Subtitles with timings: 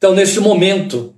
[0.00, 1.14] Então, neste momento,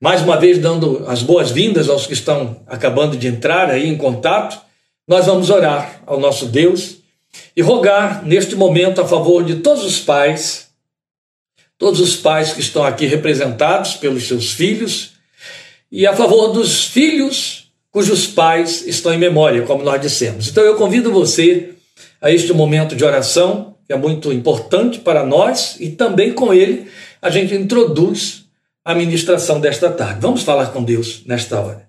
[0.00, 4.58] mais uma vez dando as boas-vindas aos que estão acabando de entrar aí em contato,
[5.06, 6.96] nós vamos orar ao nosso Deus
[7.54, 10.68] e rogar neste momento a favor de todos os pais,
[11.76, 15.10] todos os pais que estão aqui representados pelos seus filhos,
[15.92, 20.48] e a favor dos filhos cujos pais estão em memória, como nós dissemos.
[20.48, 21.74] Então eu convido você
[22.22, 26.90] a este momento de oração, que é muito importante para nós, e também com ele
[27.24, 28.44] a gente introduz
[28.84, 30.20] a ministração desta tarde.
[30.20, 31.88] Vamos falar com Deus nesta hora.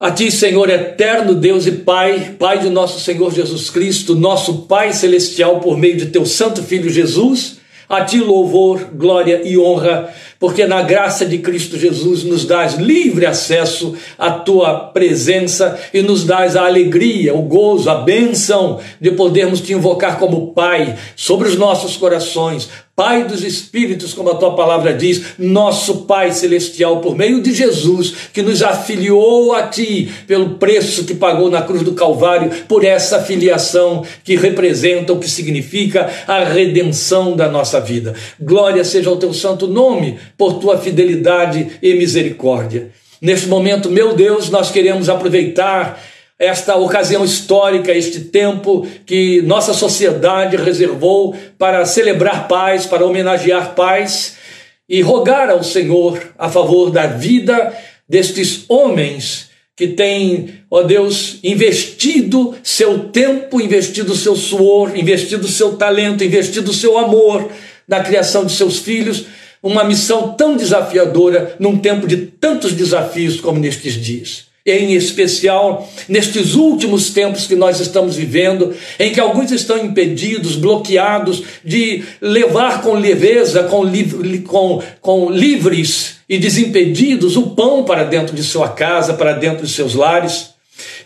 [0.00, 4.92] A ti, Senhor eterno Deus e Pai, Pai de nosso Senhor Jesus Cristo, nosso Pai
[4.92, 10.66] celestial, por meio de teu Santo Filho Jesus, a ti louvor, glória e honra, porque
[10.66, 16.56] na graça de Cristo Jesus nos dás livre acesso à tua presença e nos dás
[16.56, 21.96] a alegria, o gozo, a bênção de podermos te invocar como Pai sobre os nossos
[21.96, 27.54] corações, Pai dos Espíritos, como a tua palavra diz, nosso Pai Celestial, por meio de
[27.54, 32.84] Jesus, que nos afiliou a ti pelo preço que pagou na cruz do Calvário, por
[32.84, 38.14] essa filiação que representa o que significa a redenção da nossa vida.
[38.38, 42.90] Glória seja ao teu santo nome, por tua fidelidade e misericórdia.
[43.18, 45.98] Neste momento, meu Deus, nós queremos aproveitar
[46.40, 54.36] esta ocasião histórica, este tempo que nossa sociedade reservou para celebrar paz, para homenagear paz
[54.88, 57.76] e rogar ao Senhor a favor da vida
[58.08, 66.24] destes homens que têm, ó Deus, investido seu tempo, investido seu suor, investido seu talento,
[66.24, 67.50] investido seu amor
[67.86, 69.26] na criação de seus filhos,
[69.62, 76.54] uma missão tão desafiadora num tempo de tantos desafios como nestes dias em especial nestes
[76.54, 82.94] últimos tempos que nós estamos vivendo, em que alguns estão impedidos, bloqueados de levar com
[82.94, 83.82] leveza, com,
[84.46, 89.72] com, com livres e desimpedidos o pão para dentro de sua casa, para dentro de
[89.72, 90.50] seus lares.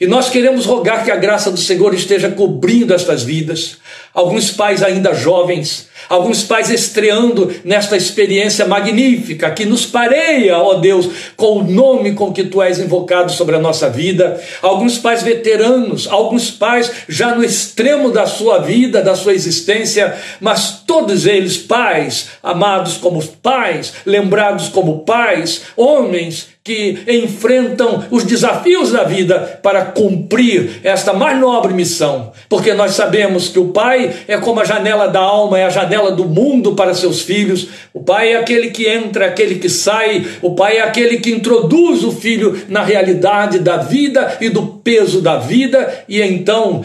[0.00, 3.78] E nós queremos rogar que a graça do Senhor esteja cobrindo estas vidas.
[4.14, 11.08] Alguns pais ainda jovens, alguns pais estreando nesta experiência magnífica que nos pareia, ó Deus,
[11.36, 14.40] com o nome com que tu és invocado sobre a nossa vida.
[14.62, 20.82] Alguns pais veteranos, alguns pais já no extremo da sua vida, da sua existência, mas
[20.86, 29.04] todos eles pais, amados como pais, lembrados como pais, homens que enfrentam os desafios da
[29.04, 33.83] vida para cumprir esta mais nobre missão, porque nós sabemos que o pai
[34.26, 37.68] é como a janela da alma, é a janela do mundo para seus filhos.
[37.92, 42.02] O pai é aquele que entra, aquele que sai, o pai é aquele que introduz
[42.04, 46.84] o filho na realidade da vida e do peso da vida, e então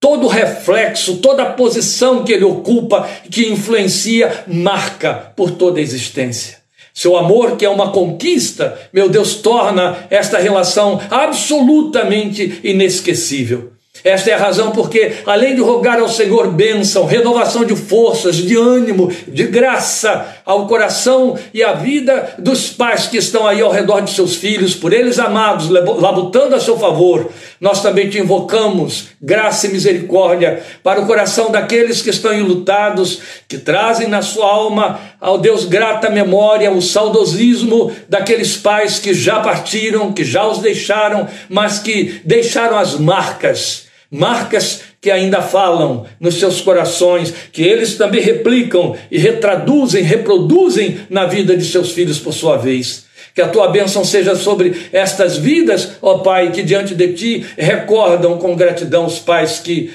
[0.00, 6.58] todo reflexo, toda posição que ele ocupa, que influencia, marca por toda a existência.
[6.92, 13.72] Seu amor, que é uma conquista, meu Deus, torna esta relação absolutamente inesquecível.
[14.02, 18.56] Esta é a razão porque, além de rogar ao Senhor bênção, renovação de forças, de
[18.56, 24.00] ânimo, de graça ao coração e à vida dos pais que estão aí ao redor
[24.00, 27.30] de seus filhos, por eles amados, labutando a seu favor,
[27.60, 33.58] nós também te invocamos graça e misericórdia para o coração daqueles que estão enlutados, que
[33.58, 40.12] trazem na sua alma ao Deus grata memória, o saudosismo daqueles pais que já partiram,
[40.12, 46.60] que já os deixaram, mas que deixaram as marcas marcas que ainda falam nos seus
[46.60, 52.56] corações, que eles também replicam e retraduzem, reproduzem na vida de seus filhos por sua
[52.56, 53.06] vez.
[53.34, 58.36] Que a tua bênção seja sobre estas vidas, ó Pai, que diante de ti recordam
[58.38, 59.92] com gratidão os pais que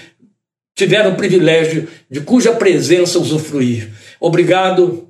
[0.74, 3.90] tiveram o privilégio de cuja presença usufruir.
[4.20, 5.10] Obrigado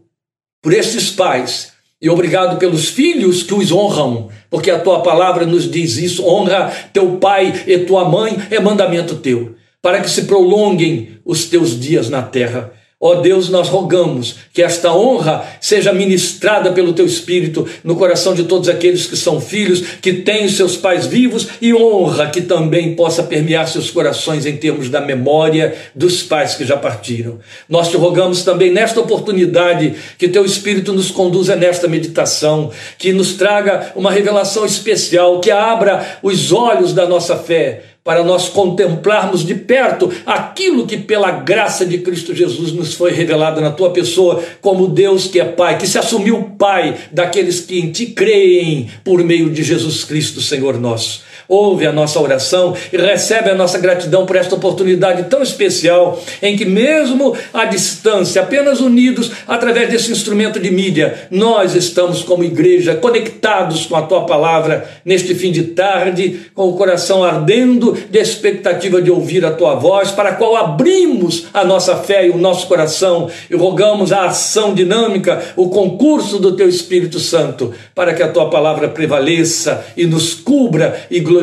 [0.61, 1.74] por estes pais
[2.05, 6.71] e obrigado pelos filhos que os honram, porque a tua palavra nos diz isso: honra
[6.93, 12.07] teu pai e tua mãe, é mandamento teu, para que se prolonguem os teus dias
[12.07, 12.71] na terra.
[12.97, 18.33] Ó oh Deus, nós rogamos que esta honra seja ministrada pelo teu Espírito no coração
[18.33, 22.95] de todos aqueles que são filhos, que têm seus pais vivos, e honra que também
[22.95, 27.37] possa permear seus corações em termos da memória dos pais que já partiram.
[27.67, 33.33] Nós te rogamos também nesta oportunidade que teu Espírito nos conduza nesta meditação, que nos
[33.33, 39.55] traga uma revelação especial, que abra os olhos da nossa fé para nós contemplarmos de
[39.55, 44.87] perto aquilo que, pela graça de Cristo Jesus, nos foi revelado na tua pessoa, como
[44.87, 49.49] Deus que é Pai, que se assumiu Pai daqueles que em ti creem por meio
[49.49, 51.23] de Jesus Cristo, Senhor nosso.
[51.47, 56.55] Ouve a nossa oração e recebe a nossa gratidão por esta oportunidade tão especial em
[56.55, 62.95] que, mesmo à distância, apenas unidos através desse instrumento de mídia, nós estamos como igreja
[62.95, 69.01] conectados com a tua palavra neste fim de tarde, com o coração ardendo de expectativa
[69.01, 72.67] de ouvir a tua voz, para a qual abrimos a nossa fé e o nosso
[72.67, 78.31] coração e rogamos a ação dinâmica, o concurso do teu Espírito Santo, para que a
[78.31, 81.34] tua palavra prevaleça e nos cubra e glorifique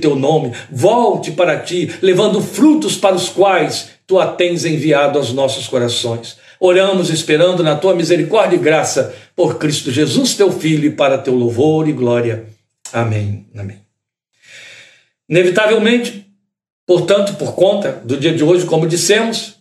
[0.00, 0.52] teu nome.
[0.70, 6.38] Volte para ti, levando frutos para os quais tu a tens enviado aos nossos corações.
[6.60, 11.34] Oramos esperando na tua misericórdia e graça por Cristo Jesus, teu Filho, e para teu
[11.34, 12.46] louvor e glória.
[12.92, 13.46] Amém.
[13.56, 13.78] Amém.
[15.28, 16.26] Inevitavelmente,
[16.86, 19.56] portanto, por conta do dia de hoje, como dissemos,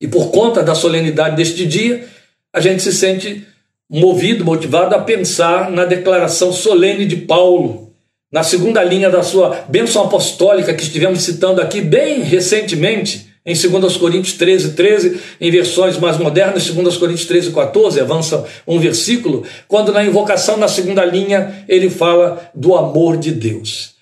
[0.00, 2.08] e por conta da solenidade deste dia,
[2.52, 3.46] a gente se sente
[3.90, 7.87] movido, motivado a pensar na declaração solene de Paulo,
[8.30, 13.96] na segunda linha da sua bênção apostólica que estivemos citando aqui bem recentemente, em 2
[13.96, 19.90] Coríntios 13, 13, em versões mais modernas, 2 Coríntios 13, 14, avança um versículo, quando
[19.90, 23.96] na invocação, na segunda linha, ele fala do amor de Deus.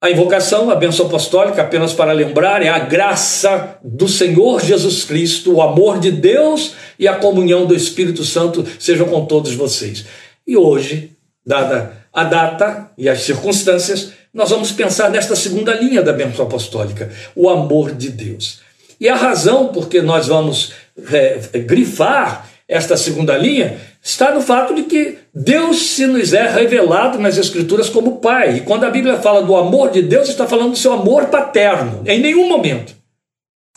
[0.00, 5.54] A invocação, a bênção apostólica, apenas para lembrar, é a graça do Senhor Jesus Cristo,
[5.54, 10.04] o amor de Deus e a comunhão do Espírito Santo sejam com todos vocês.
[10.46, 11.10] E hoje,
[11.44, 17.10] dada a data e as circunstâncias, nós vamos pensar nesta segunda linha da bênção apostólica,
[17.34, 18.60] o amor de Deus.
[19.00, 20.72] E a razão por que nós vamos
[21.12, 27.18] é, grifar esta segunda linha está no fato de que Deus se nos é revelado
[27.18, 28.56] nas Escrituras como Pai.
[28.56, 32.02] E quando a Bíblia fala do amor de Deus, está falando do seu amor paterno.
[32.06, 32.94] Em nenhum momento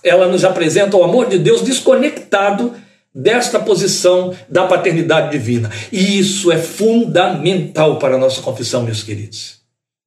[0.04, 2.74] ela nos apresenta o amor de Deus desconectado
[3.18, 5.72] desta posição da paternidade divina.
[5.92, 9.58] E isso é fundamental para a nossa confissão, meus queridos.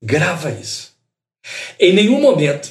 [0.01, 0.93] Grava isso.
[1.79, 2.71] Em nenhum momento,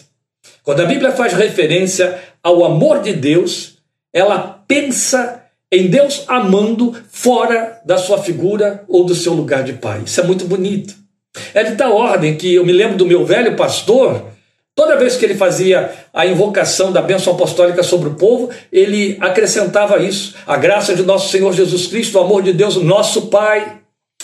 [0.63, 3.79] quando a Bíblia faz referência ao amor de Deus,
[4.13, 10.03] ela pensa em Deus amando fora da sua figura ou do seu lugar de pai.
[10.05, 10.95] Isso é muito bonito.
[11.53, 14.31] É de tal ordem que eu me lembro do meu velho pastor,
[14.79, 19.99] toda vez que ele fazia a invocação da bênção apostólica sobre o povo, ele acrescentava
[19.99, 23.79] isso: a graça de nosso Senhor Jesus Cristo, o amor de Deus, nosso Pai.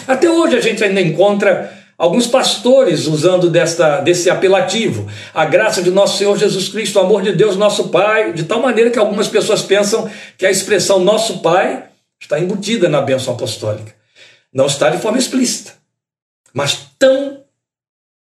[0.07, 5.89] Até hoje a gente ainda encontra Alguns pastores usando desta, desse apelativo, a graça de
[5.89, 9.29] nosso Senhor Jesus Cristo, o amor de Deus, nosso Pai, de tal maneira que algumas
[9.29, 11.85] pessoas pensam que a expressão nosso Pai
[12.19, 13.95] está embutida na bênção apostólica.
[14.53, 15.71] Não está de forma explícita,
[16.53, 17.45] mas tão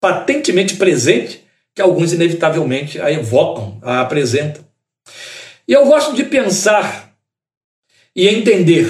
[0.01, 1.44] patentemente presente
[1.75, 4.65] que alguns inevitavelmente a evocam, a apresentam.
[5.67, 7.15] E eu gosto de pensar
[8.15, 8.87] e entender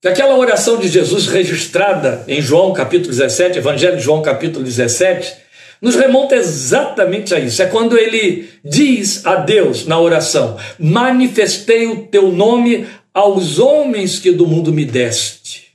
[0.00, 5.46] que aquela oração de Jesus registrada em João capítulo 17, Evangelho de João capítulo 17,
[5.80, 7.62] nos remonta exatamente a isso.
[7.62, 14.32] É quando ele diz a Deus na oração: Manifestei o teu nome aos homens que
[14.32, 15.66] do mundo me deste.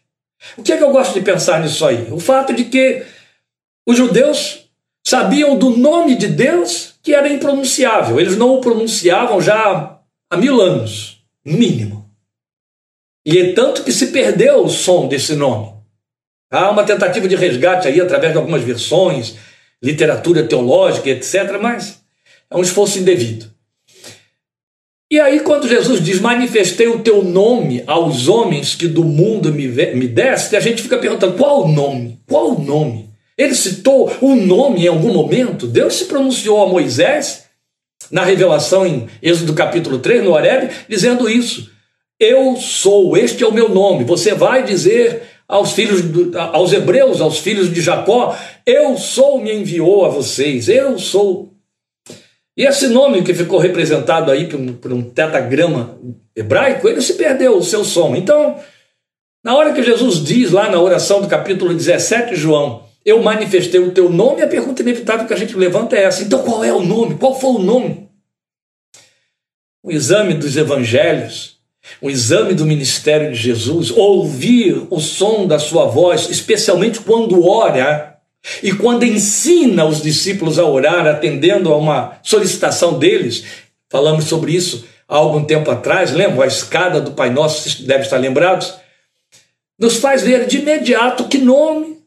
[0.57, 2.07] O que é que eu gosto de pensar nisso aí?
[2.11, 3.03] O fato de que
[3.87, 4.60] os judeus
[5.11, 8.17] sabiam do nome de Deus que era impronunciável.
[8.17, 9.99] Eles não o pronunciavam já
[10.29, 12.09] há mil anos, no mínimo.
[13.25, 15.73] E é tanto que se perdeu o som desse nome.
[16.49, 19.35] Há uma tentativa de resgate aí através de algumas versões,
[19.83, 22.01] literatura teológica, etc., mas
[22.49, 23.51] é um esforço indevido.
[25.11, 29.67] E aí, quando Jesus diz: Manifestei o teu nome aos homens que do mundo me,
[30.07, 32.17] deste, a gente fica perguntando: qual o nome?
[32.25, 33.10] Qual o nome?
[33.41, 35.65] Ele citou o nome em algum momento?
[35.65, 37.45] Deus se pronunciou a Moisés
[38.11, 41.71] na revelação em Êxodo capítulo 3, no Horeb, dizendo isso.
[42.19, 44.03] Eu sou, este é o meu nome.
[44.03, 46.03] Você vai dizer aos filhos,
[46.53, 51.51] aos hebreus, aos filhos de Jacó, eu sou me enviou a vocês, eu sou.
[52.55, 55.97] E esse nome que ficou representado aí por um, por um tetagrama
[56.35, 58.15] hebraico, ele se perdeu o seu som.
[58.15, 58.59] Então,
[59.43, 63.79] na hora que Jesus diz lá na oração do capítulo 17 de João, eu manifestei
[63.79, 66.73] o teu nome, a pergunta inevitável que a gente levanta é essa: então qual é
[66.73, 67.17] o nome?
[67.17, 68.09] Qual foi o nome?
[69.83, 71.61] O exame dos evangelhos
[72.01, 78.17] o exame do ministério de Jesus, ouvir o som da sua voz, especialmente quando ora
[78.61, 83.43] e quando ensina os discípulos a orar, atendendo a uma solicitação deles.
[83.89, 86.43] Falamos sobre isso há algum tempo atrás, lembra?
[86.43, 88.73] A escada do Pai Nosso, vocês devem estar lembrados.
[89.77, 92.00] Nos faz ver de imediato que nome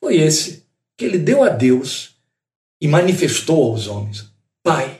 [0.00, 0.64] foi esse
[0.96, 2.16] que ele deu a Deus
[2.80, 4.26] e manifestou aos homens:
[4.62, 4.98] Pai.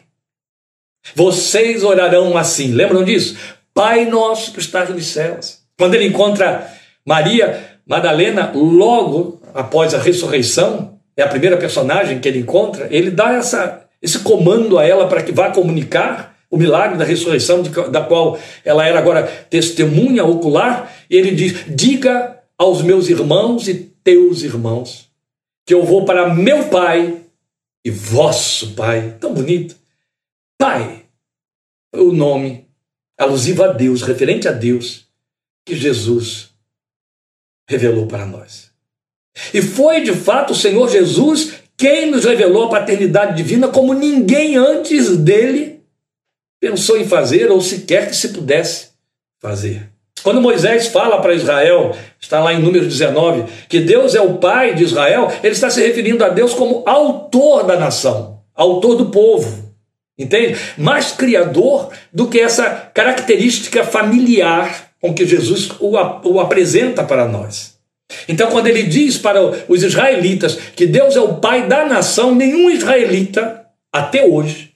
[1.14, 3.36] Vocês orarão assim, lembram disso?
[3.72, 5.60] Pai nosso que estás nos céus.
[5.78, 6.70] Quando ele encontra
[7.04, 13.32] Maria Madalena, logo após a ressurreição, é a primeira personagem que ele encontra, ele dá
[13.32, 18.02] essa, esse comando a ela para que vá comunicar o milagre da ressurreição, de, da
[18.02, 24.42] qual ela era agora testemunha ocular, e ele diz: Diga aos meus irmãos e teus
[24.42, 25.08] irmãos
[25.64, 27.24] que eu vou para meu pai
[27.84, 29.16] e vosso pai.
[29.20, 29.76] Tão bonito.
[30.58, 31.06] Pai,
[31.94, 32.66] o nome
[33.16, 35.06] alusivo a Deus, referente a Deus,
[35.64, 36.50] que Jesus
[37.68, 38.72] revelou para nós.
[39.54, 44.56] E foi de fato o Senhor Jesus quem nos revelou a paternidade divina como ninguém
[44.56, 45.84] antes dele
[46.60, 48.88] pensou em fazer ou sequer que se pudesse
[49.38, 49.89] fazer.
[50.22, 54.74] Quando Moisés fala para Israel, está lá em Número 19, que Deus é o pai
[54.74, 59.70] de Israel, ele está se referindo a Deus como autor da nação, autor do povo.
[60.18, 60.58] Entende?
[60.76, 65.96] Mais criador do que essa característica familiar com que Jesus o,
[66.28, 67.78] o apresenta para nós.
[68.28, 72.68] Então, quando ele diz para os israelitas que Deus é o pai da nação, nenhum
[72.68, 74.72] israelita, até hoje,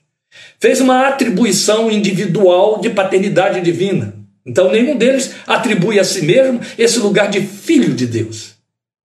[0.59, 4.24] fez uma atribuição individual de paternidade divina.
[4.45, 8.55] Então, nenhum deles atribui a si mesmo esse lugar de filho de Deus.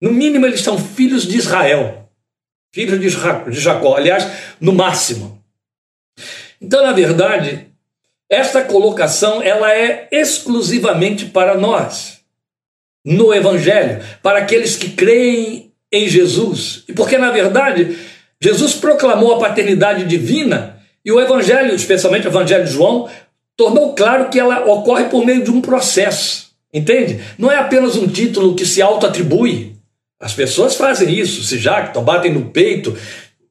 [0.01, 2.11] No mínimo, eles são filhos de Israel,
[2.73, 4.27] filhos de Jacó, aliás,
[4.61, 5.43] no máximo.
[6.61, 7.67] Então, na verdade,
[8.29, 12.21] esta colocação ela é exclusivamente para nós,
[13.05, 16.85] no Evangelho, para aqueles que creem em Jesus.
[16.87, 17.99] E porque, na verdade,
[18.41, 23.09] Jesus proclamou a paternidade divina e o Evangelho, especialmente o Evangelho de João,
[23.57, 26.51] tornou claro que ela ocorre por meio de um processo.
[26.73, 27.21] Entende?
[27.39, 29.77] Não é apenas um título que se auto-atribui.
[30.21, 32.97] As pessoas fazem isso, se jactam, batem no peito,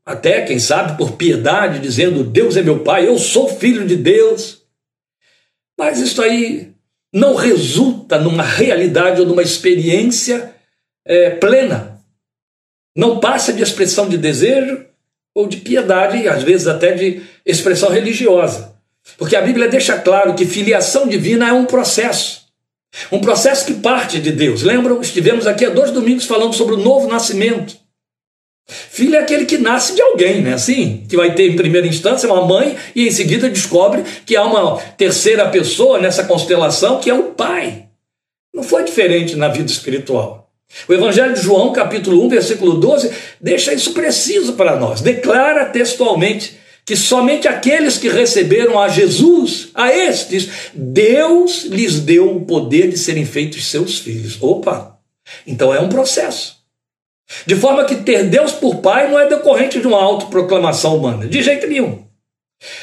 [0.05, 4.63] até, quem sabe, por piedade, dizendo: Deus é meu Pai, eu sou filho de Deus.
[5.77, 6.71] Mas isso aí
[7.13, 10.53] não resulta numa realidade ou numa experiência
[11.05, 11.99] é, plena.
[12.95, 14.85] Não passa de expressão de desejo
[15.33, 18.75] ou de piedade, às vezes até de expressão religiosa.
[19.17, 22.47] Porque a Bíblia deixa claro que filiação divina é um processo.
[23.11, 24.63] Um processo que parte de Deus.
[24.63, 25.01] Lembram?
[25.01, 27.77] Estivemos aqui há dois domingos falando sobre o novo nascimento.
[28.67, 30.53] Filho é aquele que nasce de alguém, né?
[30.53, 34.43] Assim, que vai ter em primeira instância uma mãe e em seguida descobre que há
[34.43, 37.85] uma terceira pessoa nessa constelação que é o pai.
[38.53, 40.51] Não foi diferente na vida espiritual.
[40.87, 43.11] O Evangelho de João, capítulo 1, versículo 12,
[43.41, 45.01] deixa isso preciso para nós.
[45.01, 46.59] Declara textualmente
[46.89, 52.97] que somente aqueles que receberam a Jesus, a estes, Deus lhes deu o poder de
[52.97, 54.41] serem feitos seus filhos.
[54.41, 54.97] Opa!
[55.45, 56.57] Então é um processo.
[57.45, 61.43] De forma que ter Deus por Pai não é decorrente de uma autoproclamação humana, de
[61.43, 62.07] jeito nenhum.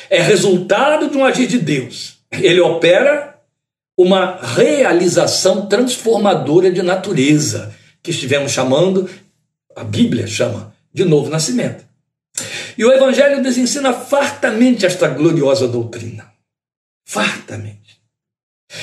[0.08, 2.18] É resultado de um agir de Deus.
[2.30, 3.40] Ele opera
[3.98, 9.10] uma realização transformadora de natureza, que estivemos chamando,
[9.74, 11.84] a Bíblia chama, de novo nascimento.
[12.76, 16.30] E o Evangelho nos ensina fartamente esta gloriosa doutrina.
[17.06, 17.96] Fartamente.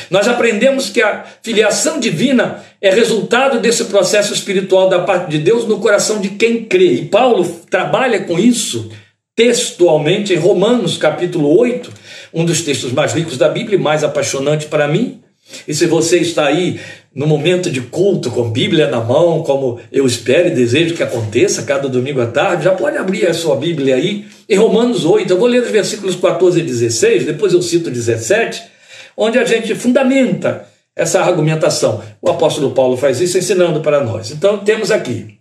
[0.09, 5.65] Nós aprendemos que a filiação divina é resultado desse processo espiritual da parte de Deus
[5.67, 6.93] no coração de quem crê.
[6.93, 8.91] E Paulo trabalha com isso
[9.35, 11.91] textualmente em Romanos, capítulo 8,
[12.33, 15.23] um dos textos mais ricos da Bíblia e mais apaixonante para mim.
[15.67, 16.79] E se você está aí
[17.13, 21.63] no momento de culto, com Bíblia na mão, como eu espero e desejo que aconteça
[21.63, 25.31] cada domingo à tarde, já pode abrir a sua Bíblia aí em Romanos 8.
[25.31, 28.73] Eu vou ler os versículos 14 e 16, depois eu cito 17
[29.15, 32.03] onde a gente fundamenta essa argumentação.
[32.21, 34.31] O apóstolo Paulo faz isso ensinando para nós.
[34.31, 35.39] Então temos aqui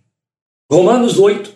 [0.71, 1.51] Romanos 8,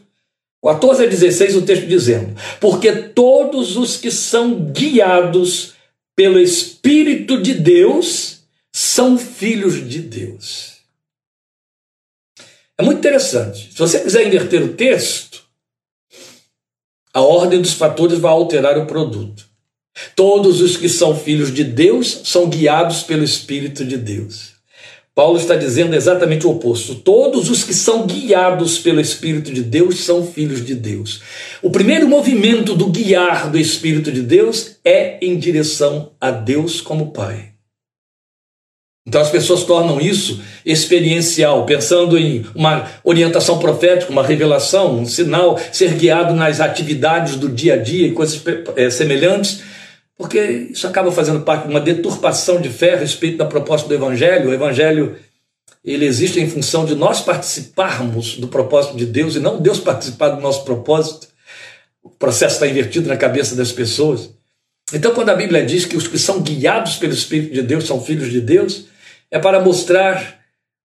[0.64, 5.74] 14 a 16, o texto dizendo: Porque todos os que são guiados
[6.16, 8.37] pelo Espírito de Deus
[8.98, 10.78] são filhos de Deus.
[12.76, 13.72] É muito interessante.
[13.72, 15.44] Se você quiser inverter o texto,
[17.14, 19.46] a ordem dos fatores vai alterar o produto.
[20.16, 24.54] Todos os que são filhos de Deus são guiados pelo Espírito de Deus.
[25.14, 26.96] Paulo está dizendo exatamente o oposto.
[26.96, 31.22] Todos os que são guiados pelo Espírito de Deus são filhos de Deus.
[31.62, 37.12] O primeiro movimento do guiar do Espírito de Deus é em direção a Deus como
[37.12, 37.57] Pai.
[39.08, 45.58] Então as pessoas tornam isso experiencial, pensando em uma orientação profética, uma revelação, um sinal,
[45.72, 48.44] ser guiado nas atividades do dia a dia e coisas
[48.76, 49.64] eh, semelhantes
[50.18, 53.94] porque isso acaba fazendo parte de uma deturpação de fé a respeito da proposta do
[53.94, 54.50] Evangelho.
[54.50, 55.16] O Evangelho
[55.86, 60.30] ele existe em função de nós participarmos do propósito de Deus e não Deus participar
[60.30, 61.28] do nosso propósito.
[62.02, 64.32] O processo está invertido na cabeça das pessoas.
[64.92, 68.02] Então, quando a Bíblia diz que os que são guiados pelo Espírito de Deus são
[68.02, 68.86] filhos de Deus,
[69.32, 70.40] é para mostrar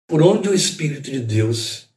[0.07, 1.87] por onde o Espírito de Deus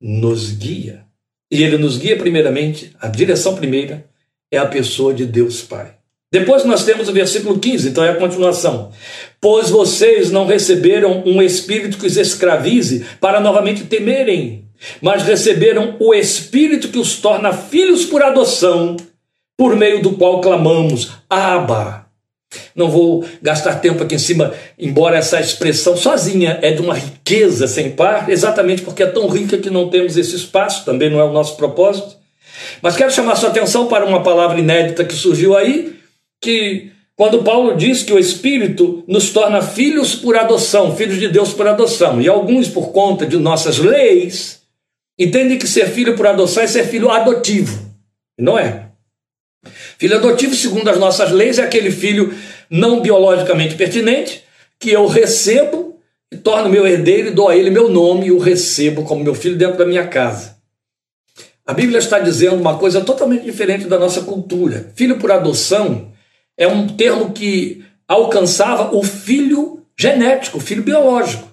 [0.00, 1.04] nos guia.
[1.50, 4.06] E ele nos guia primeiramente, a direção primeira
[4.50, 5.94] é a pessoa de Deus Pai.
[6.30, 8.92] Depois nós temos o versículo 15, então é a continuação.
[9.40, 14.66] Pois vocês não receberam um espírito que os escravize para novamente temerem,
[15.00, 18.96] mas receberam o espírito que os torna filhos por adoção,
[19.56, 21.97] por meio do qual clamamos: Abba.
[22.74, 27.66] Não vou gastar tempo aqui em cima, embora essa expressão sozinha é de uma riqueza
[27.66, 31.24] sem par, exatamente porque é tão rica que não temos esse espaço, também não é
[31.24, 32.16] o nosso propósito.
[32.80, 35.96] Mas quero chamar sua atenção para uma palavra inédita que surgiu aí,
[36.40, 41.52] que quando Paulo diz que o Espírito nos torna filhos por adoção, filhos de Deus
[41.52, 44.62] por adoção, e alguns, por conta de nossas leis,
[45.18, 47.76] entendem que ser filho por adoção é ser filho adotivo.
[48.38, 48.87] Não é.
[49.98, 52.32] Filho adotivo, segundo as nossas leis, é aquele filho
[52.70, 54.44] não biologicamente pertinente
[54.78, 55.98] que eu recebo
[56.30, 59.34] e torno meu herdeiro e dou a ele meu nome e o recebo como meu
[59.34, 60.56] filho dentro da minha casa.
[61.66, 64.90] A Bíblia está dizendo uma coisa totalmente diferente da nossa cultura.
[64.94, 66.12] Filho por adoção
[66.56, 71.48] é um termo que alcançava o filho genético, o filho biológico.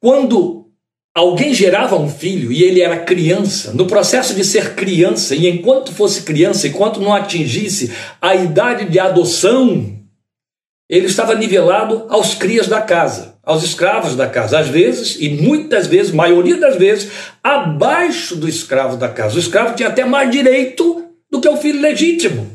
[0.00, 0.59] Quando
[1.14, 5.92] alguém gerava um filho e ele era criança, no processo de ser criança, e enquanto
[5.92, 9.98] fosse criança, enquanto não atingisse a idade de adoção,
[10.88, 15.86] ele estava nivelado aos crias da casa, aos escravos da casa, às vezes, e muitas
[15.86, 17.10] vezes, maioria das vezes,
[17.42, 19.36] abaixo do escravo da casa.
[19.36, 22.50] O escravo tinha até mais direito do que o filho legítimo.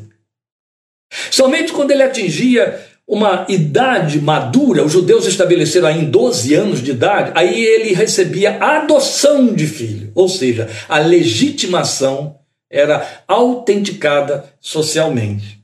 [1.30, 6.90] Somente quando ele atingia uma idade madura, os judeus estabeleceram aí em 12 anos de
[6.90, 12.36] idade, aí ele recebia adoção de filho, ou seja, a legitimação
[12.68, 15.60] era autenticada socialmente.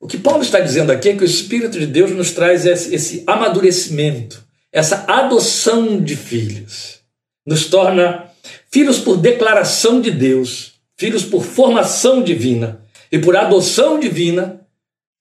[0.00, 2.94] O que Paulo está dizendo aqui é que o Espírito de Deus nos traz esse,
[2.94, 6.98] esse amadurecimento, essa adoção de filhos,
[7.46, 8.28] nos torna
[8.70, 12.80] filhos por declaração de Deus, filhos por formação divina.
[13.10, 14.60] E por adoção divina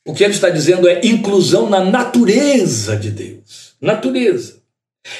[0.07, 3.73] o que ele está dizendo é inclusão na natureza de Deus.
[3.79, 4.55] Natureza.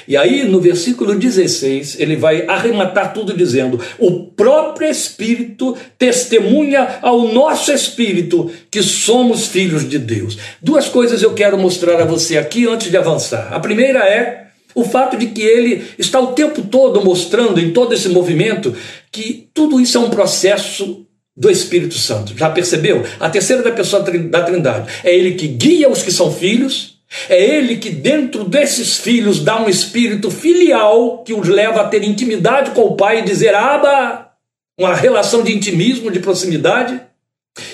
[0.07, 7.27] E aí, no versículo 16, ele vai arrematar tudo dizendo: O próprio Espírito testemunha ao
[7.27, 10.37] nosso Espírito que somos filhos de Deus.
[10.61, 13.53] Duas coisas eu quero mostrar a você aqui antes de avançar.
[13.53, 17.93] A primeira é o fato de que ele está o tempo todo mostrando em todo
[17.93, 18.75] esse movimento
[19.11, 21.06] que tudo isso é um processo
[21.37, 22.35] do Espírito Santo.
[22.35, 23.05] Já percebeu?
[23.19, 24.91] A terceira da pessoa da Trindade.
[25.03, 26.97] É ele que guia os que são filhos,
[27.29, 32.03] é ele que dentro desses filhos dá um espírito filial que os leva a ter
[32.03, 34.31] intimidade com o Pai e dizer Aba,
[34.77, 36.99] uma relação de intimismo, de proximidade.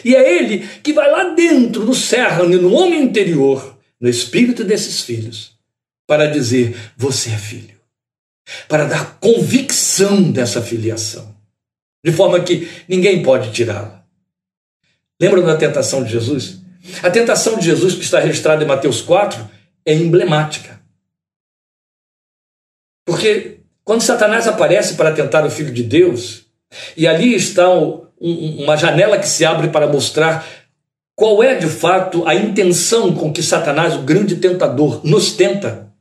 [0.03, 5.01] E é ele que vai lá dentro, no cerne, no homem interior, no espírito desses
[5.01, 5.53] filhos,
[6.07, 7.73] para dizer: Você é filho.
[8.67, 11.33] Para dar convicção dessa filiação
[12.03, 14.03] de forma que ninguém pode tirá-la.
[15.19, 16.61] Lembram da tentação de Jesus?
[17.01, 19.49] A tentação de Jesus, que está registrada em Mateus 4,
[19.85, 20.81] é emblemática.
[23.05, 26.45] Porque quando Satanás aparece para tentar o Filho de Deus,
[26.97, 27.69] e ali está
[28.19, 30.45] uma janela que se abre para mostrar
[31.15, 35.93] qual é de fato a intenção com que Satanás, o grande tentador, nos tenta.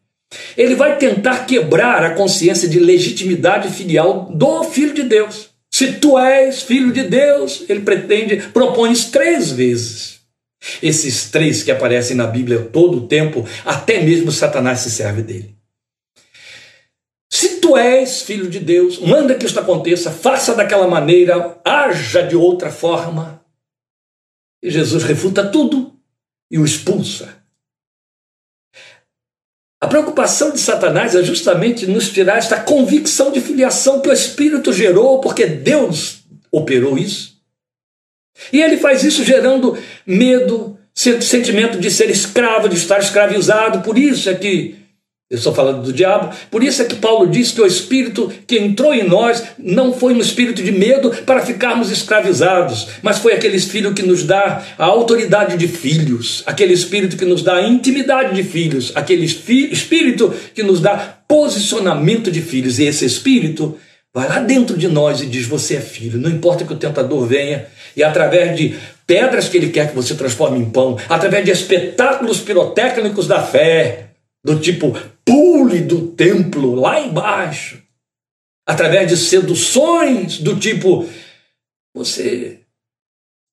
[0.57, 5.52] Ele vai tentar quebrar a consciência de legitimidade filial do Filho de Deus.
[5.83, 10.21] Se tu és filho de Deus, ele pretende, propõe três vezes.
[10.81, 15.57] Esses três que aparecem na Bíblia todo o tempo, até mesmo Satanás se serve dele.
[17.29, 22.37] Se tu és filho de Deus, manda que isto aconteça, faça daquela maneira, haja de
[22.37, 23.45] outra forma.
[24.63, 25.99] E Jesus refuta tudo
[26.49, 27.42] e o expulsa.
[29.93, 35.21] Preocupação de Satanás é justamente nos tirar esta convicção de filiação que o Espírito gerou,
[35.21, 37.37] porque Deus operou isso.
[38.51, 39.77] E ele faz isso gerando
[40.07, 43.83] medo, sentimento de ser escravo, de estar escravizado.
[43.83, 44.77] Por isso é que
[45.33, 46.29] eu estou falando do diabo.
[46.51, 50.13] Por isso é que Paulo diz que o espírito que entrou em nós não foi
[50.13, 54.85] um espírito de medo para ficarmos escravizados, mas foi aquele espírito que nos dá a
[54.85, 60.63] autoridade de filhos, aquele espírito que nos dá a intimidade de filhos, aquele espírito que
[60.63, 62.79] nos dá posicionamento de filhos.
[62.79, 63.79] E esse espírito
[64.13, 67.27] vai lá dentro de nós e diz: Você é filho, não importa que o tentador
[67.27, 67.65] venha,
[67.97, 72.39] e através de pedras que ele quer que você transforme em pão, através de espetáculos
[72.39, 74.09] pirotécnicos da fé,
[74.45, 77.83] do tipo pule do templo lá embaixo,
[78.67, 81.09] através de seduções do tipo
[81.95, 82.63] você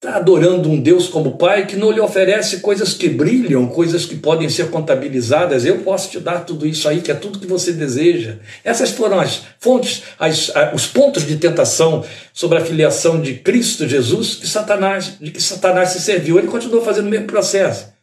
[0.02, 4.16] está adorando um Deus como Pai que não lhe oferece coisas que brilham, coisas que
[4.16, 5.66] podem ser contabilizadas.
[5.66, 8.38] Eu posso te dar tudo isso aí, que é tudo que você deseja.
[8.64, 14.36] Essas foram as fontes, as, os pontos de tentação sobre a filiação de Cristo Jesus
[14.36, 16.40] que Satanás, de que Satanás se serviu.
[16.40, 17.99] Ele continuou fazendo o mesmo processo.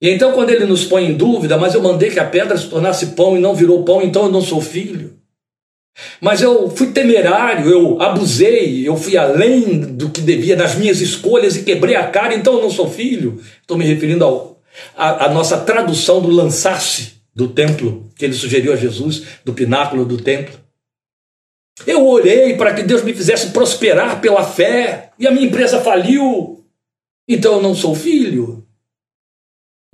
[0.00, 2.68] E então, quando ele nos põe em dúvida, mas eu mandei que a pedra se
[2.68, 5.18] tornasse pão e não virou pão, então eu não sou filho.
[6.20, 11.56] Mas eu fui temerário, eu abusei, eu fui além do que devia das minhas escolhas
[11.56, 13.40] e quebrei a cara, então eu não sou filho.
[13.60, 14.60] Estou me referindo ao,
[14.96, 20.04] a, a nossa tradução do lançar-se do templo que ele sugeriu a Jesus, do pináculo
[20.04, 20.58] do templo.
[21.86, 26.64] Eu orei para que Deus me fizesse prosperar pela fé e a minha empresa faliu,
[27.28, 28.63] então eu não sou filho.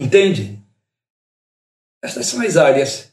[0.01, 0.59] Entende?
[2.03, 3.13] Estas são as áreas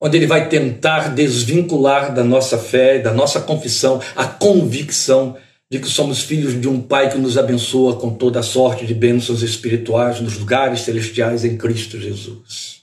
[0.00, 5.38] onde ele vai tentar desvincular da nossa fé, da nossa confissão, a convicção
[5.70, 9.42] de que somos filhos de um Pai que nos abençoa com toda sorte de bênçãos
[9.42, 12.82] espirituais nos lugares celestiais em Cristo Jesus.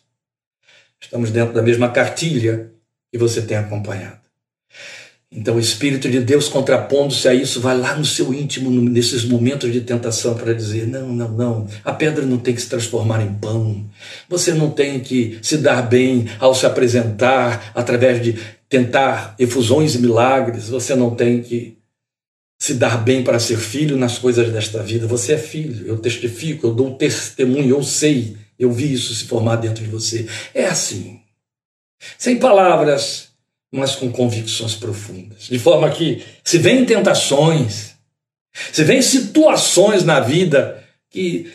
[1.01, 2.71] Estamos dentro da mesma cartilha
[3.11, 4.24] que você tem acompanhado.
[5.31, 9.71] Então, o Espírito de Deus, contrapondo-se a isso, vai lá no seu íntimo, nesses momentos
[9.71, 13.33] de tentação, para dizer: não, não, não, a pedra não tem que se transformar em
[13.33, 13.85] pão.
[14.29, 18.35] Você não tem que se dar bem ao se apresentar através de
[18.69, 20.69] tentar efusões e milagres.
[20.69, 21.77] Você não tem que
[22.57, 25.07] se dar bem para ser filho nas coisas desta vida.
[25.07, 29.57] Você é filho, eu testifico, eu dou testemunho, eu sei, eu vi isso se formar
[29.57, 30.27] dentro de você.
[30.53, 31.19] É assim.
[32.17, 33.24] Sem palavras,
[33.75, 35.43] mas com convicções profundas.
[35.43, 37.95] De forma que, se vem tentações,
[38.71, 41.51] se vem situações na vida que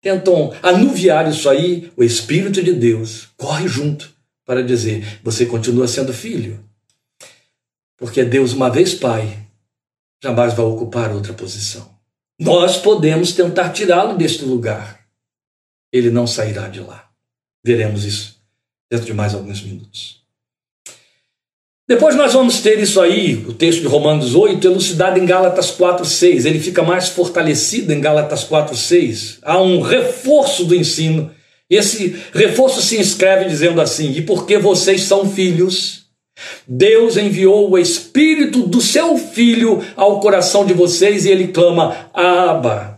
[0.00, 4.12] tentam anuviar isso aí, o Espírito de Deus corre junto
[4.44, 6.62] para dizer: você continua sendo filho.
[7.96, 9.46] Porque Deus, uma vez Pai,
[10.22, 11.96] jamais vai ocupar outra posição.
[12.38, 15.06] Nós podemos tentar tirá-lo deste lugar.
[15.92, 17.08] Ele não sairá de lá.
[17.64, 18.42] Veremos isso
[18.90, 20.21] dentro de mais alguns minutos.
[21.92, 26.46] Depois nós vamos ter isso aí, o texto de Romanos 8, elucidado em Gálatas 4:6.
[26.46, 29.36] Ele fica mais fortalecido em Gálatas 4:6.
[29.42, 31.30] Há um reforço do ensino.
[31.68, 36.04] Esse reforço se inscreve dizendo assim: "E porque vocês são filhos,
[36.66, 42.91] Deus enviou o espírito do seu filho ao coração de vocês e ele clama: Abba,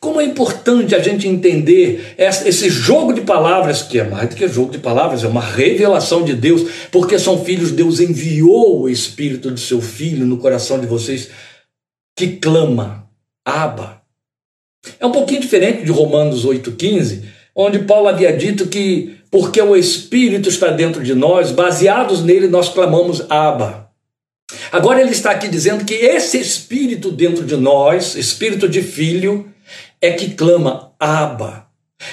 [0.00, 4.48] como é importante a gente entender esse jogo de palavras, que é mais do que
[4.48, 9.50] jogo de palavras, é uma revelação de Deus, porque são filhos, Deus enviou o Espírito
[9.50, 11.28] do seu Filho no coração de vocês,
[12.16, 13.10] que clama,
[13.44, 14.00] Abba.
[14.98, 20.48] É um pouquinho diferente de Romanos 8,15, onde Paulo havia dito que, porque o Espírito
[20.48, 23.90] está dentro de nós, baseados nele, nós clamamos Abba.
[24.72, 29.50] Agora ele está aqui dizendo que esse Espírito dentro de nós, Espírito de Filho,
[30.00, 31.68] é que clama Abba.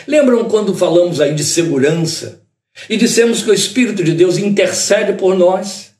[0.05, 2.43] Lembram quando falamos aí de segurança
[2.89, 5.93] e dissemos que o Espírito de Deus intercede por nós?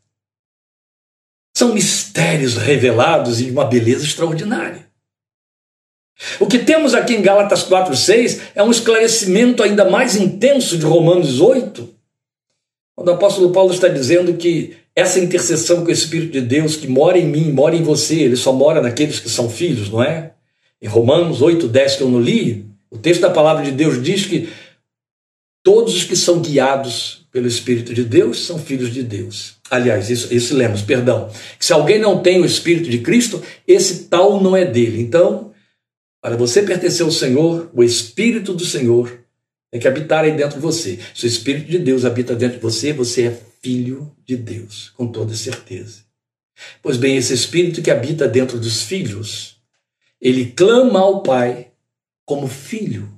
[1.55, 4.87] São mistérios revelados e uma beleza extraordinária.
[6.39, 11.39] O que temos aqui em Gálatas 4:6 é um esclarecimento ainda mais intenso de Romanos
[11.39, 11.95] 8,
[12.95, 16.87] quando o apóstolo Paulo está dizendo que essa intercessão com o Espírito de Deus que
[16.87, 20.33] mora em mim, mora em você, ele só mora naqueles que são filhos, não é?
[20.81, 24.25] Em Romanos 8, 10, que eu não li, o texto da palavra de Deus diz
[24.25, 24.49] que
[25.63, 29.57] todos os que são guiados pelo Espírito de Deus são filhos de Deus.
[29.69, 31.29] Aliás, isso, isso lemos, perdão.
[31.59, 35.01] Que se alguém não tem o Espírito de Cristo, esse tal não é dele.
[35.01, 35.51] Então,
[36.21, 39.19] para você pertencer ao Senhor, o Espírito do Senhor
[39.71, 40.99] tem que habitar aí dentro de você.
[41.13, 45.07] Se o Espírito de Deus habita dentro de você, você é filho de Deus, com
[45.07, 46.01] toda certeza.
[46.81, 49.56] Pois bem, esse Espírito que habita dentro dos filhos,
[50.21, 51.67] ele clama ao Pai
[52.25, 53.09] como filho.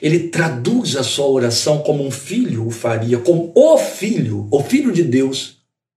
[0.00, 4.92] Ele traduz a sua oração como um filho o faria, como o filho, o filho
[4.92, 5.56] de Deus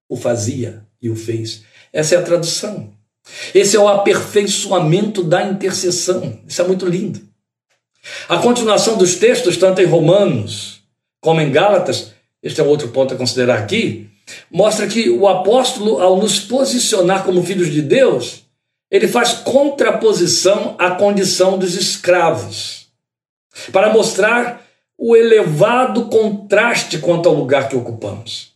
[0.10, 1.63] o fazia e o fez.
[1.94, 2.94] Essa é a tradução.
[3.54, 6.39] Esse é o aperfeiçoamento da intercessão.
[6.48, 7.22] Isso é muito lindo.
[8.30, 10.82] A continuação dos textos, tanto em Romanos
[11.20, 14.08] como em Gálatas, este é outro ponto a considerar aqui,
[14.52, 18.45] mostra que o apóstolo, ao nos posicionar como filhos de Deus,
[18.89, 22.88] ele faz contraposição à condição dos escravos,
[23.71, 24.65] para mostrar
[24.98, 28.54] o elevado contraste quanto ao lugar que ocupamos.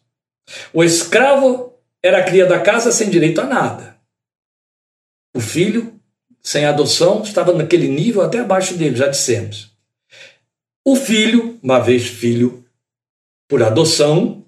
[0.73, 3.97] O escravo era a cria da casa sem direito a nada.
[5.35, 5.99] O filho,
[6.41, 9.71] sem adoção, estava naquele nível até abaixo dele, já dissemos.
[10.85, 12.65] O filho, uma vez filho
[13.47, 14.45] por adoção,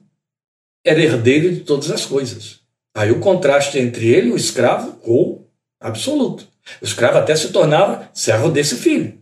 [0.84, 2.62] era herdeiro de todas as coisas.
[2.96, 5.41] Aí o contraste entre ele e o escravo, ou
[5.82, 6.48] absoluto.
[6.82, 9.20] O escravo até se tornava servo desse filho.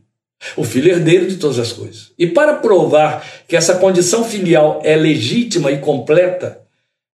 [0.55, 2.11] O filho herdeiro de todas as coisas.
[2.17, 6.61] E para provar que essa condição filial é legítima e completa,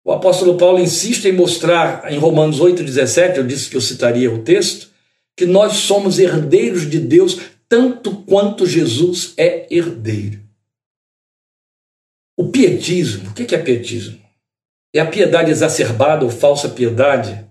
[0.04, 4.39] o apóstolo Paulo insiste em mostrar em Romanos 8,17, eu disse que eu citaria o
[4.39, 4.89] texto,
[5.38, 10.41] que nós somos herdeiros de Deus tanto quanto Jesus é herdeiro.
[12.38, 14.19] O pietismo, o que é pietismo?
[14.93, 17.47] É a piedade exacerbada ou falsa piedade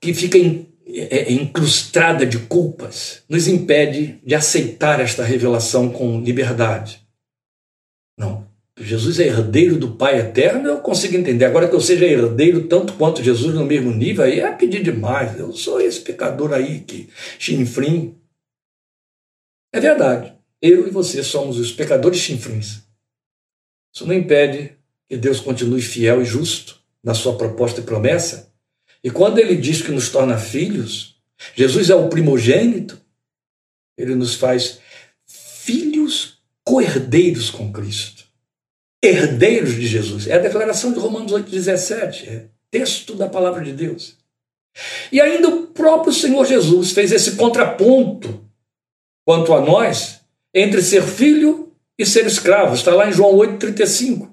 [0.00, 7.06] que fica é, é, incrustada de culpas, nos impede de aceitar esta revelação com liberdade.
[8.18, 8.48] Não.
[8.80, 11.44] Jesus é herdeiro do Pai eterno, eu consigo entender.
[11.44, 15.38] Agora que eu seja herdeiro tanto quanto Jesus no mesmo nível, aí é pedir demais.
[15.38, 18.16] Eu sou esse pecador aí que chinfrim.
[19.72, 20.32] É verdade.
[20.62, 22.82] Eu e você somos os pecadores chinfrins.
[23.94, 24.72] Isso não impede
[25.08, 28.47] que Deus continue fiel e justo na sua proposta e promessa
[29.02, 31.16] e quando ele diz que nos torna filhos,
[31.54, 33.00] Jesus é o primogênito,
[33.96, 34.78] ele nos faz
[35.26, 38.24] filhos coerdeiros com Cristo.
[39.02, 40.26] Herdeiros de Jesus.
[40.26, 42.28] É a declaração de Romanos 8,17.
[42.28, 44.16] É texto da palavra de Deus.
[45.10, 48.44] E ainda o próprio Senhor Jesus fez esse contraponto
[49.24, 50.20] quanto a nós
[50.54, 52.74] entre ser filho e ser escravo.
[52.74, 54.30] Está lá em João 8,35.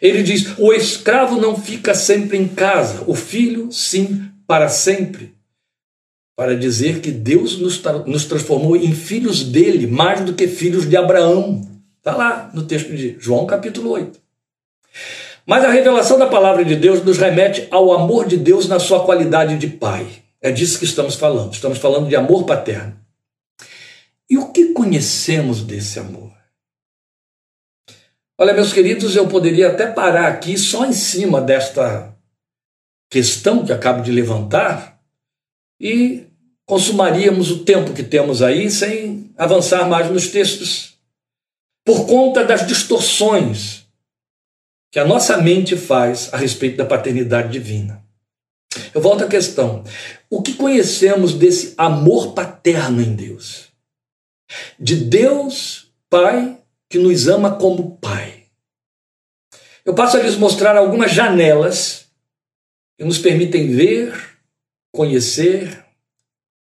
[0.00, 5.34] Ele diz: o escravo não fica sempre em casa, o filho, sim, para sempre.
[6.36, 10.96] Para dizer que Deus nos, nos transformou em filhos dele, mais do que filhos de
[10.96, 11.62] Abraão.
[11.98, 14.20] Está lá no texto de João, capítulo 8.
[15.46, 19.04] Mas a revelação da palavra de Deus nos remete ao amor de Deus na sua
[19.04, 20.06] qualidade de pai.
[20.40, 21.52] É disso que estamos falando.
[21.52, 22.94] Estamos falando de amor paterno.
[24.28, 26.33] E o que conhecemos desse amor?
[28.44, 32.14] Olha, meus queridos, eu poderia até parar aqui só em cima desta
[33.10, 35.00] questão que acabo de levantar
[35.80, 36.26] e
[36.66, 40.98] consumaríamos o tempo que temos aí sem avançar mais nos textos,
[41.86, 43.86] por conta das distorções
[44.92, 48.04] que a nossa mente faz a respeito da paternidade divina.
[48.94, 49.82] Eu volto à questão:
[50.28, 53.68] o que conhecemos desse amor paterno em Deus?
[54.78, 56.58] De Deus, Pai,
[56.90, 58.33] que nos ama como Pai.
[59.84, 62.06] Eu passo a lhes mostrar algumas janelas
[62.96, 64.14] que nos permitem ver,
[64.92, 65.84] conhecer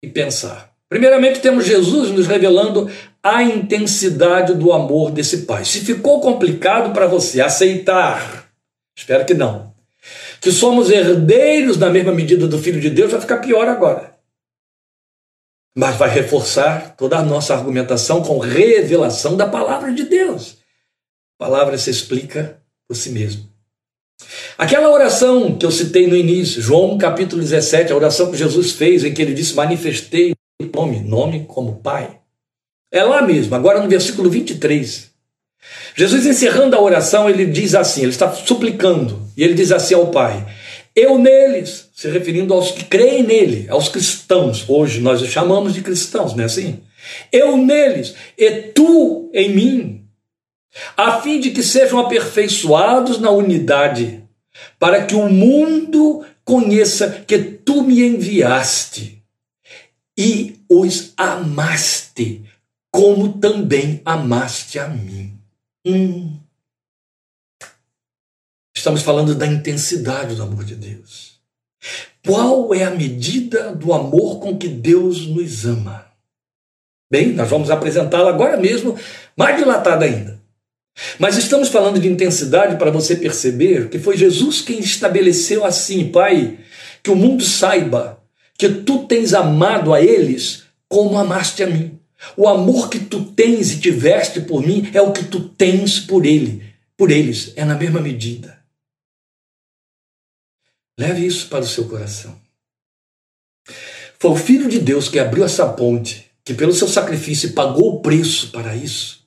[0.03, 0.73] e pensar.
[0.89, 2.91] Primeiramente, temos Jesus nos revelando
[3.23, 5.65] a intensidade do amor desse Pai.
[5.65, 8.51] Se ficou complicado para você aceitar,
[8.97, 9.73] espero que não,
[10.41, 14.13] que somos herdeiros na mesma medida do Filho de Deus, vai ficar pior agora
[15.75, 20.59] mas vai reforçar toda a nossa argumentação com revelação da palavra de Deus.
[21.39, 22.62] A palavra se explica
[22.93, 23.49] por si mesmo.
[24.59, 29.03] Aquela oração que eu citei no início, João capítulo 17, a oração que Jesus fez,
[29.03, 32.19] em que ele disse: Manifestei o nome, nome como Pai.
[32.93, 35.11] É lá mesmo, agora no versículo 23.
[35.97, 40.09] Jesus encerrando a oração, ele diz assim: ele está suplicando, e ele diz assim ao
[40.09, 40.47] Pai:
[40.95, 44.69] eu neles, se referindo aos que creem nele, aos cristãos.
[44.69, 46.81] Hoje nós os chamamos de cristãos, não é assim?
[47.33, 50.02] Eu neles e tu em mim,
[50.97, 54.23] a fim de que sejam aperfeiçoados na unidade,
[54.79, 59.23] para que o mundo conheça que tu me enviaste
[60.17, 62.45] e os amaste,
[62.91, 65.39] como também amaste a mim.
[65.87, 66.39] Hum.
[68.77, 71.41] Estamos falando da intensidade do amor de Deus.
[72.25, 76.07] Qual é a medida do amor com que Deus nos ama?
[77.11, 78.99] Bem, nós vamos apresentá-la agora mesmo,
[79.37, 80.42] mais dilatada ainda.
[81.19, 86.59] Mas estamos falando de intensidade para você perceber que foi Jesus quem estabeleceu assim, Pai,
[87.03, 88.23] que o mundo saiba
[88.59, 91.99] que tu tens amado a eles como amaste a mim.
[92.37, 96.25] O amor que tu tens e tiveste por mim é o que tu tens por
[96.25, 96.63] ele,
[96.97, 98.63] por eles, é na mesma medida.
[100.99, 102.41] Leve isso para o seu coração.
[104.19, 108.01] Foi o Filho de Deus que abriu essa ponte, que pelo seu sacrifício pagou o
[108.03, 109.22] preço para isso.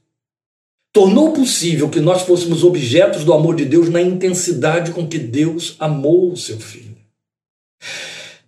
[0.96, 5.76] Tornou possível que nós fôssemos objetos do amor de Deus na intensidade com que Deus
[5.78, 6.96] amou o seu filho.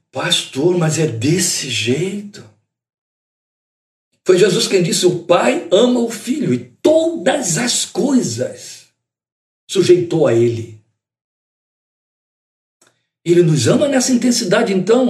[0.10, 2.42] Pastor, mas é desse jeito.
[4.26, 8.86] Foi Jesus quem disse: O Pai ama o Filho e todas as coisas
[9.70, 10.82] sujeitou a Ele.
[13.26, 15.10] Ele nos ama nessa intensidade, então.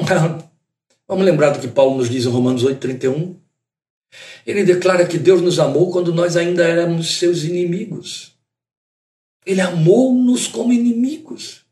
[1.07, 3.35] Vamos lembrar do que Paulo nos diz em Romanos 8,31.
[4.45, 8.33] Ele declara que Deus nos amou quando nós ainda éramos seus inimigos.
[9.45, 11.65] Ele amou-nos como inimigos.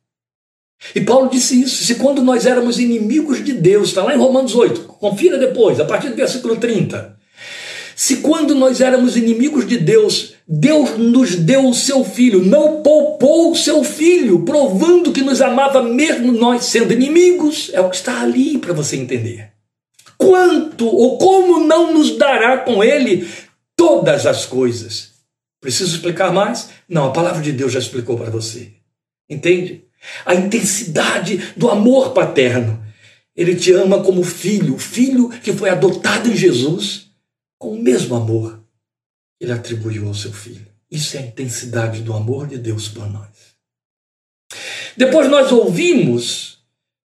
[0.93, 1.83] E Paulo disse isso.
[1.83, 5.85] Se quando nós éramos inimigos de Deus, está lá em Romanos 8, confira depois, a
[5.85, 7.15] partir do versículo 30.
[7.95, 13.51] Se quando nós éramos inimigos de Deus, Deus nos deu o seu filho, não poupou
[13.51, 18.21] o seu filho, provando que nos amava mesmo nós sendo inimigos, é o que está
[18.21, 19.54] ali para você entender.
[20.25, 23.29] Quanto ou como não nos dará com ele
[23.75, 25.11] todas as coisas?
[25.61, 26.69] Preciso explicar mais?
[26.89, 28.73] Não, a palavra de Deus já explicou para você.
[29.29, 29.83] Entende?
[30.25, 32.83] A intensidade do amor paterno.
[33.35, 37.11] Ele te ama como filho, filho que foi adotado em Jesus,
[37.59, 38.63] com o mesmo amor
[39.37, 40.65] que ele atribuiu ao seu filho.
[40.89, 43.27] Isso é a intensidade do amor de Deus por nós.
[44.97, 46.59] Depois nós ouvimos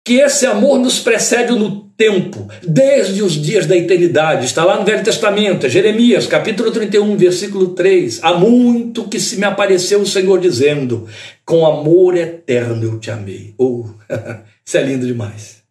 [0.04, 4.44] que esse amor nos precede no tempo, desde os dias da eternidade.
[4.44, 8.18] Está lá no Velho Testamento, Jeremias, capítulo 31, versículo 3.
[8.24, 11.08] Há muito que se me apareceu o Senhor dizendo:
[11.44, 13.54] Com amor eterno eu te amei.
[13.56, 13.84] Oh,
[14.66, 15.62] isso é lindo demais.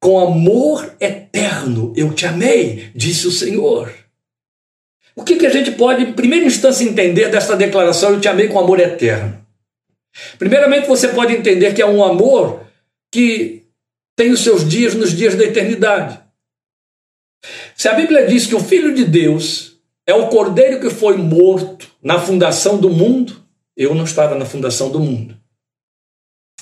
[0.00, 3.92] Com amor eterno eu te amei, disse o Senhor.
[5.14, 8.48] O que, que a gente pode, em primeira instância, entender desta declaração: Eu te amei
[8.48, 9.38] com amor eterno?
[10.38, 12.62] Primeiramente, você pode entender que é um amor
[13.12, 13.63] que
[14.16, 16.22] tem os seus dias nos dias da eternidade.
[17.76, 21.90] Se a Bíblia diz que o Filho de Deus é o cordeiro que foi morto
[22.02, 23.44] na fundação do mundo,
[23.76, 25.38] eu não estava na fundação do mundo,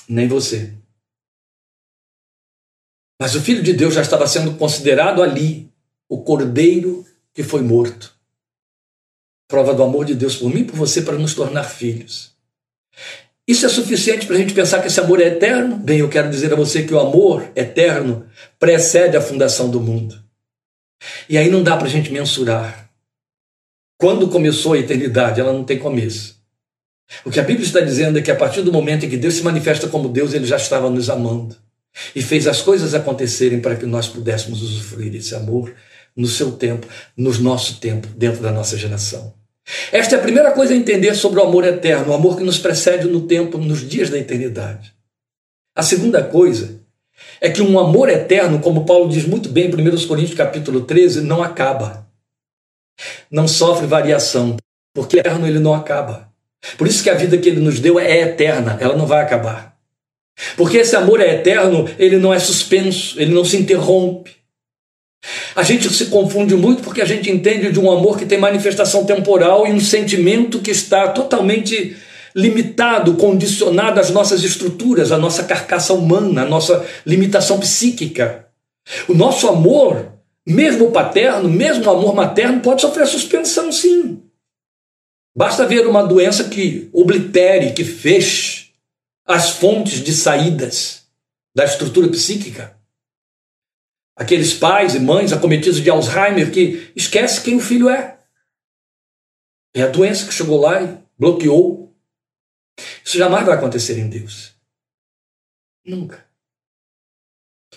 [0.09, 0.73] nem você.
[3.21, 5.71] Mas o Filho de Deus já estava sendo considerado ali
[6.09, 8.12] o cordeiro que foi morto.
[9.49, 12.33] Prova do amor de Deus por mim e por você para nos tornar filhos.
[13.46, 15.76] Isso é suficiente para a gente pensar que esse amor é eterno?
[15.76, 18.26] Bem, eu quero dizer a você que o amor eterno
[18.59, 20.22] precede a fundação do mundo.
[21.28, 22.88] E aí não dá para a gente mensurar.
[23.98, 26.40] Quando começou a eternidade, ela não tem começo.
[27.24, 29.35] O que a Bíblia está dizendo é que a partir do momento em que Deus
[29.35, 31.57] se manifesta como Deus, ele já estava nos amando
[32.14, 35.74] e fez as coisas acontecerem para que nós pudéssemos usufruir desse amor
[36.16, 39.35] no seu tempo, no nosso tempo, dentro da nossa geração.
[39.92, 42.59] Esta é a primeira coisa a entender sobre o amor eterno, o amor que nos
[42.59, 44.92] precede no tempo, nos dias da eternidade.
[45.75, 46.81] A segunda coisa
[47.40, 51.20] é que um amor eterno, como Paulo diz muito bem em 1 Coríntios capítulo 13,
[51.20, 52.07] não acaba.
[53.31, 54.57] Não sofre variação,
[54.94, 56.31] porque eterno ele não acaba.
[56.77, 59.77] Por isso que a vida que ele nos deu é eterna, ela não vai acabar.
[60.57, 64.41] Porque esse amor é eterno, ele não é suspenso, ele não se interrompe.
[65.55, 69.05] A gente se confunde muito porque a gente entende de um amor que tem manifestação
[69.05, 71.97] temporal e um sentimento que está totalmente
[72.35, 78.49] limitado, condicionado às nossas estruturas, à nossa carcaça humana, à nossa limitação psíquica.
[79.07, 80.13] O nosso amor,
[80.47, 84.23] mesmo paterno, mesmo amor materno, pode sofrer suspensão, sim.
[85.37, 88.71] Basta ver uma doença que oblitere, que feche
[89.27, 91.03] as fontes de saídas
[91.55, 92.82] da estrutura psíquica.
[94.16, 98.18] Aqueles pais e mães acometidos de Alzheimer que esquece quem o filho é.
[99.75, 101.94] É a doença que chegou lá e bloqueou.
[103.05, 104.55] Isso jamais vai acontecer em Deus.
[105.85, 106.25] Nunca.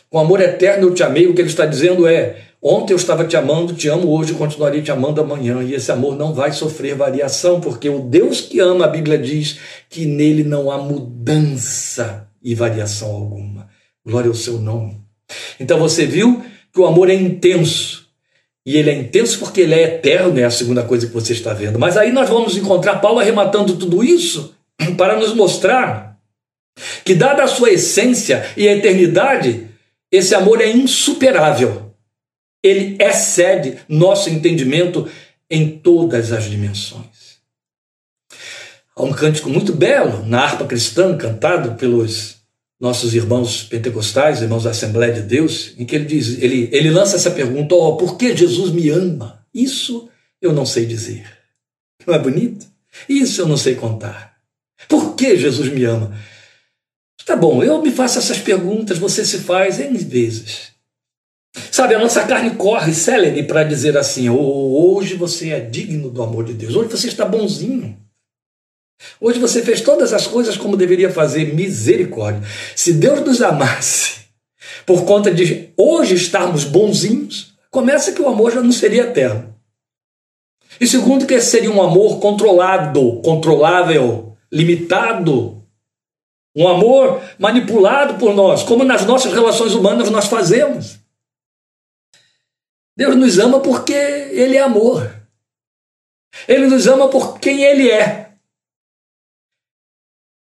[0.10, 3.26] Com amor eterno eu te amei, o que ele está dizendo é: ontem eu estava
[3.26, 5.63] te amando, te amo hoje continuarei te amando amanhã.
[5.63, 9.60] E esse amor não vai sofrer variação, porque o Deus que ama, a Bíblia diz
[9.89, 13.69] que nele não há mudança e variação alguma.
[14.06, 15.05] Glória ao seu nome.
[15.60, 18.06] Então você viu que o amor é intenso.
[18.66, 21.54] E ele é intenso porque ele é eterno, é a segunda coisa que você está
[21.54, 21.78] vendo.
[21.78, 24.56] Mas aí nós vamos encontrar Paulo arrematando tudo isso
[24.98, 26.18] para nos mostrar
[27.06, 29.68] que, dada a sua essência e a eternidade,
[30.12, 31.94] esse amor é insuperável.
[32.64, 35.08] Ele excede nosso entendimento
[35.50, 37.40] em todas as dimensões.
[38.96, 42.35] Há um cântico muito belo na harpa cristã, cantado pelos
[42.80, 47.16] nossos irmãos pentecostais, irmãos da Assembleia de Deus, em que ele diz, ele, ele lança
[47.16, 49.46] essa pergunta: oh, por que Jesus me ama?
[49.54, 50.10] Isso
[50.42, 51.26] eu não sei dizer.
[52.06, 52.68] Não é bonito?
[53.08, 54.36] Isso eu não sei contar.
[54.88, 56.16] Por que Jesus me ama?
[57.26, 60.74] Tá bom, eu me faço essas perguntas, você se faz N vezes.
[61.72, 66.22] Sabe, a nossa carne corre célebre para dizer assim: oh, hoje você é digno do
[66.22, 67.98] amor de Deus, hoje você está bonzinho.
[69.20, 72.42] Hoje você fez todas as coisas como deveria fazer, misericórdia.
[72.76, 74.26] Se Deus nos amasse
[74.86, 79.56] por conta de hoje estarmos bonzinhos, começa que o amor já não seria eterno.
[80.80, 85.64] E segundo, que seria um amor controlado, controlável, limitado.
[86.56, 91.00] Um amor manipulado por nós, como nas nossas relações humanas nós fazemos.
[92.98, 95.14] Deus nos ama porque Ele é amor.
[96.48, 98.24] Ele nos ama por quem Ele é.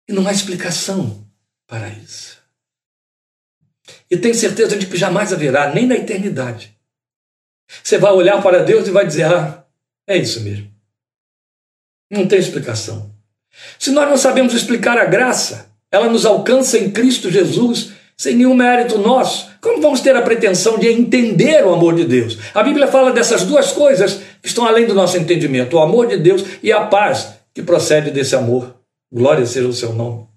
[0.09, 1.23] E não há explicação
[1.67, 2.39] paraíso.
[4.09, 6.75] E tem certeza de que jamais haverá, nem na eternidade.
[7.83, 9.63] Você vai olhar para Deus e vai dizer: Ah,
[10.07, 10.67] é isso mesmo.
[12.09, 13.13] Não tem explicação.
[13.77, 18.55] Se nós não sabemos explicar a graça, ela nos alcança em Cristo Jesus sem nenhum
[18.55, 19.47] mérito nosso.
[19.61, 22.35] Como vamos ter a pretensão de entender o amor de Deus?
[22.55, 26.17] A Bíblia fala dessas duas coisas que estão além do nosso entendimento: o amor de
[26.17, 28.78] Deus e a paz que procede desse amor.
[29.11, 30.27] Glória seja o seu nome.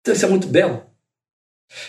[0.00, 0.88] Então, isso é muito belo.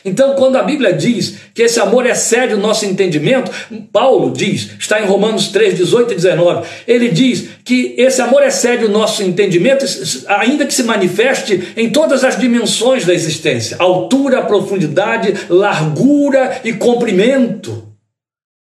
[0.04, 3.50] Então, quando a Bíblia diz que esse amor excede o nosso entendimento,
[3.91, 8.84] Paulo diz, está em Romanos 3, 18 e 19, ele diz que esse amor excede
[8.84, 9.86] o nosso entendimento,
[10.28, 17.88] ainda que se manifeste em todas as dimensões da existência: altura, profundidade, largura e comprimento.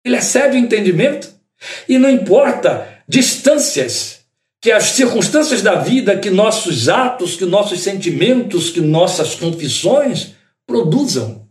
[0.04, 1.28] Ele excede o entendimento
[1.88, 4.13] e não importa distâncias
[4.64, 10.30] que as circunstâncias da vida, que nossos atos, que nossos sentimentos, que nossas confissões
[10.66, 11.42] produzam.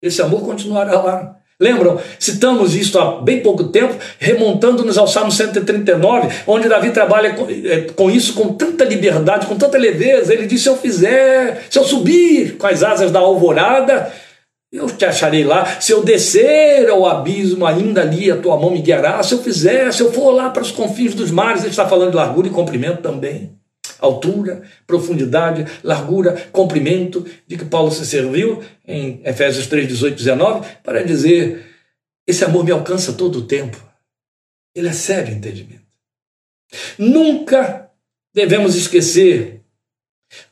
[0.00, 1.36] Esse amor continuará lá.
[1.60, 2.00] Lembram?
[2.18, 7.82] Citamos isso há bem pouco tempo, remontando-nos ao Salmo 139, onde Davi trabalha com, é,
[7.94, 10.32] com, isso com tanta liberdade, com tanta leveza.
[10.32, 14.10] Ele diz: Se eu fizer, se eu subir com as asas da alvorada,
[14.72, 15.80] eu te acharei lá.
[15.80, 19.22] Se eu descer ao abismo, ainda ali a tua mão me guiará.
[19.22, 22.10] Se eu fizer, se eu for lá para os confins dos mares, ele está falando
[22.10, 23.52] de largura e comprimento também
[24.02, 31.04] altura, profundidade, largura, comprimento, de que Paulo se serviu em Efésios 3, 18, 19, para
[31.04, 31.64] dizer:
[32.26, 33.76] esse amor me alcança todo o tempo.
[34.74, 35.82] Ele é sério entendimento.
[36.98, 37.90] Nunca
[38.34, 39.60] devemos esquecer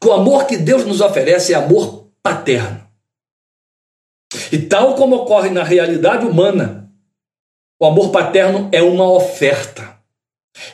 [0.00, 2.79] que o amor que Deus nos oferece é amor paterno.
[4.52, 6.90] E tal como ocorre na realidade humana,
[7.78, 9.96] o amor paterno é uma oferta,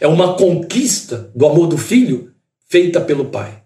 [0.00, 2.32] é uma conquista do amor do filho
[2.68, 3.62] feita pelo Pai.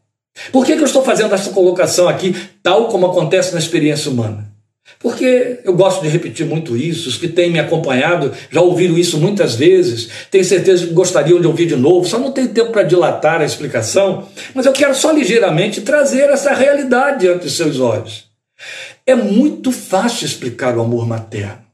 [0.52, 4.50] Por que, que eu estou fazendo essa colocação aqui, tal como acontece na experiência humana?
[4.98, 9.18] Porque eu gosto de repetir muito isso, os que têm me acompanhado já ouviram isso
[9.18, 12.82] muitas vezes, tenho certeza que gostariam de ouvir de novo, só não tenho tempo para
[12.82, 18.30] dilatar a explicação, mas eu quero só ligeiramente trazer essa realidade ante os seus olhos.
[19.11, 21.66] É muito fácil explicar o amor materno.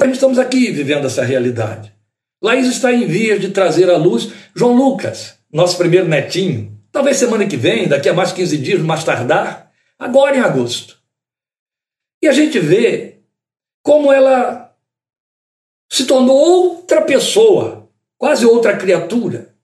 [0.00, 1.92] Nós estamos aqui vivendo essa realidade.
[2.42, 7.46] Laís está em vias de trazer à luz João Lucas, nosso primeiro netinho, talvez semana
[7.46, 10.98] que vem, daqui a mais 15 dias, mais tardar, agora em agosto.
[12.22, 13.18] E a gente vê
[13.82, 14.74] como ela
[15.92, 19.54] se tornou outra pessoa, quase outra criatura,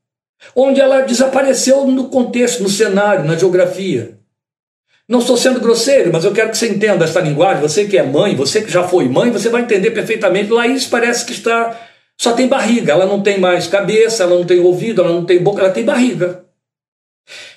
[0.54, 4.19] onde ela desapareceu no contexto, no cenário, na geografia.
[5.10, 7.60] Não estou sendo grosseiro, mas eu quero que você entenda essa linguagem.
[7.60, 10.52] Você que é mãe, você que já foi mãe, você vai entender perfeitamente.
[10.52, 11.76] Laís parece que está
[12.16, 15.42] só tem barriga, ela não tem mais cabeça, ela não tem ouvido, ela não tem
[15.42, 16.44] boca, ela tem barriga.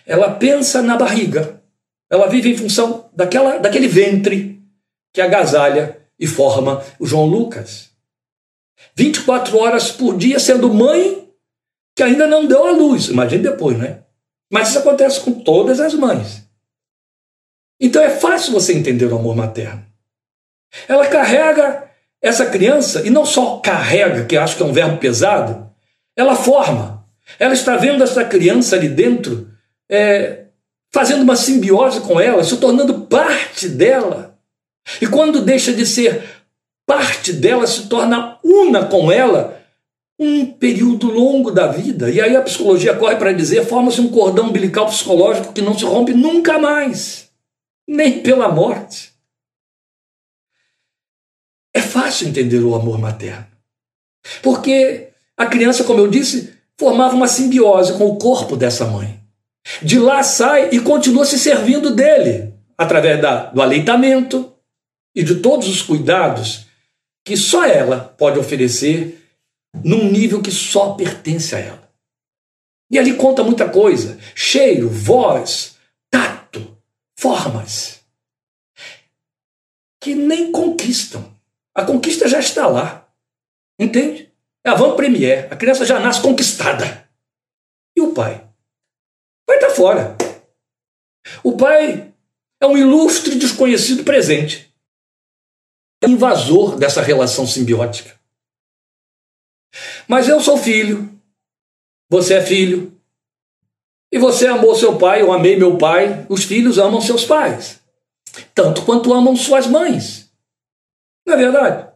[0.04, 1.62] Ela pensa na barriga.
[2.10, 4.60] Ela vive em função daquela, daquele ventre
[5.14, 7.92] que agasalha e forma o João Lucas.
[8.96, 11.30] 24 horas por dia sendo mãe
[11.96, 13.10] que ainda não deu à luz.
[13.10, 14.00] Imagine depois, né?
[14.52, 16.43] Mas isso acontece com todas as mães.
[17.84, 19.84] Então é fácil você entender o amor materno.
[20.88, 21.84] Ela carrega
[22.22, 25.70] essa criança, e não só carrega, que acho que é um verbo pesado,
[26.16, 27.06] ela forma.
[27.38, 29.50] Ela está vendo essa criança ali dentro,
[29.92, 30.46] é,
[30.94, 34.40] fazendo uma simbiose com ela, se tornando parte dela.
[35.02, 36.24] E quando deixa de ser
[36.86, 39.62] parte dela, se torna una com ela,
[40.18, 42.10] um período longo da vida.
[42.10, 45.84] E aí a psicologia corre para dizer: forma-se um cordão umbilical psicológico que não se
[45.84, 47.23] rompe nunca mais,
[47.88, 49.12] nem pela morte.
[51.74, 53.48] É fácil entender o amor materno.
[54.42, 59.20] Porque a criança, como eu disse, formava uma simbiose com o corpo dessa mãe.
[59.82, 64.54] De lá sai e continua se servindo dele, através da, do aleitamento
[65.16, 66.66] e de todos os cuidados
[67.26, 69.20] que só ela pode oferecer
[69.84, 71.90] num nível que só pertence a ela.
[72.92, 75.73] E ali conta muita coisa: cheiro, voz,
[77.24, 78.02] formas,
[80.02, 81.34] que nem conquistam
[81.76, 83.10] a conquista já está lá.
[83.80, 84.32] Entende?
[84.64, 85.52] É a van premier.
[85.52, 87.10] A criança já nasce conquistada.
[87.96, 88.36] E o pai?
[88.36, 90.16] O pai está fora.
[91.44, 92.14] O pai
[92.62, 94.74] é um ilustre desconhecido presente.
[96.04, 98.20] É invasor dessa relação simbiótica.
[100.08, 101.10] Mas eu sou filho.
[102.10, 103.02] Você é filho.
[104.14, 106.28] E você amou seu pai, eu amei meu pai.
[106.30, 107.82] Os filhos amam seus pais.
[108.54, 110.32] Tanto quanto amam suas mães.
[111.26, 111.92] Não é verdade?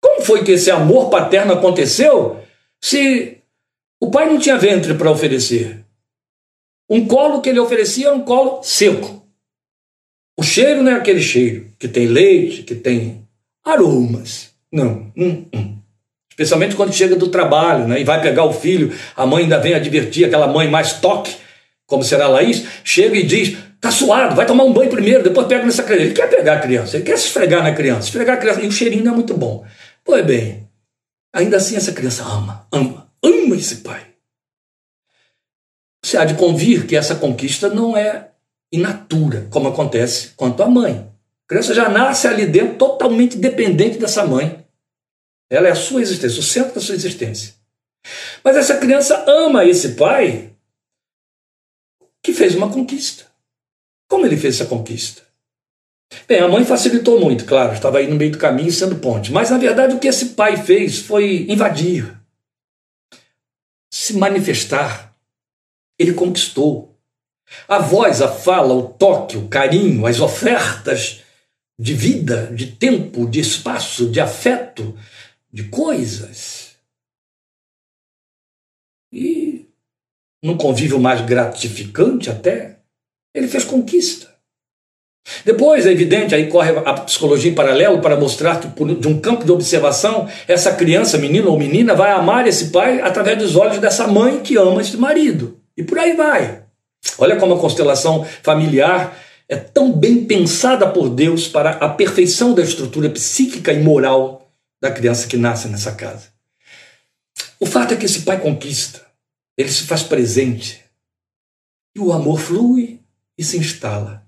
[0.00, 2.40] Como foi que esse amor paterno aconteceu
[2.80, 3.38] se
[4.00, 5.84] o pai não tinha ventre para oferecer?
[6.88, 9.26] Um colo que ele oferecia era um colo seco.
[10.38, 13.26] O cheiro não é aquele cheiro que tem leite, que tem
[13.64, 14.54] aromas.
[14.70, 15.12] Não.
[15.16, 15.77] Hum, hum.
[16.38, 19.74] Especialmente quando chega do trabalho né, e vai pegar o filho, a mãe ainda vem
[19.74, 21.34] advertir, aquela mãe mais toque,
[21.84, 25.48] como será a Laís, chega e diz: tá suado, vai tomar um banho primeiro, depois
[25.48, 26.04] pega nessa criança.
[26.04, 28.68] Ele quer pegar a criança, ele quer se esfregar na criança, esfregar a criança, e
[28.68, 29.66] o cheirinho não é muito bom.
[30.04, 30.68] Pois bem,
[31.34, 34.02] ainda assim essa criança ama, ama, ama esse pai.
[36.04, 38.28] Você há de convir que essa conquista não é
[38.72, 41.10] inatura, como acontece quanto à mãe.
[41.46, 44.67] A criança já nasce ali dentro totalmente dependente dessa mãe.
[45.50, 47.54] Ela é a sua existência, o centro da sua existência.
[48.44, 50.52] Mas essa criança ama esse pai
[52.22, 53.26] que fez uma conquista.
[54.08, 55.22] Como ele fez essa conquista?
[56.26, 59.30] Bem, a mãe facilitou muito, claro, estava aí no meio do caminho sendo ponte.
[59.30, 62.18] Mas, na verdade, o que esse pai fez foi invadir,
[63.92, 65.14] se manifestar.
[65.98, 66.96] Ele conquistou.
[67.66, 71.22] A voz, a fala, o toque, o carinho, as ofertas
[71.78, 74.98] de vida, de tempo, de espaço, de afeto,
[75.52, 76.76] de coisas.
[79.12, 79.66] E
[80.42, 82.78] num convívio mais gratificante até,
[83.34, 84.28] ele fez conquista.
[85.44, 89.44] Depois, é evidente, aí corre a psicologia em paralelo para mostrar que, de um campo
[89.44, 94.06] de observação, essa criança, menino ou menina, vai amar esse pai através dos olhos dessa
[94.06, 95.60] mãe que ama esse marido.
[95.76, 96.62] E por aí vai.
[97.18, 99.16] Olha como a constelação familiar
[99.48, 104.47] é tão bem pensada por Deus para a perfeição da estrutura psíquica e moral
[104.80, 106.28] da criança que nasce nessa casa.
[107.60, 109.04] O fato é que esse pai conquista,
[109.56, 110.84] ele se faz presente,
[111.94, 113.00] e o amor flui
[113.36, 114.22] e se instala.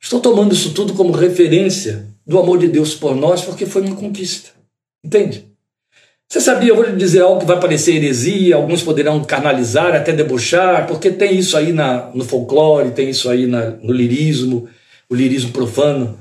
[0.00, 3.94] Estou tomando isso tudo como referência do amor de Deus por nós, porque foi uma
[3.94, 4.50] conquista.
[5.04, 5.52] Entende?
[6.28, 10.12] Você sabia, eu vou lhe dizer algo que vai parecer heresia, alguns poderão canalizar, até
[10.12, 14.66] debochar, porque tem isso aí na, no folclore, tem isso aí na, no lirismo,
[15.10, 16.18] o lirismo profano.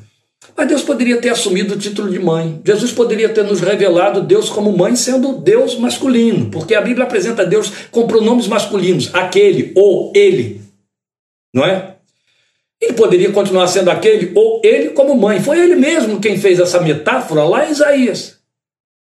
[0.55, 2.61] Mas Deus poderia ter assumido o título de mãe.
[2.65, 7.45] Jesus poderia ter nos revelado Deus como mãe, sendo Deus masculino, porque a Bíblia apresenta
[7.45, 10.61] Deus com pronomes masculinos, aquele ou ele.
[11.53, 11.95] Não é?
[12.81, 15.41] Ele poderia continuar sendo aquele ou ele como mãe.
[15.41, 18.39] Foi ele mesmo quem fez essa metáfora lá em Isaías.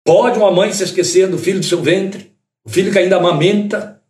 [0.05, 2.31] Pode uma mãe se esquecer do filho do seu ventre,
[2.65, 4.01] o filho que ainda amamenta?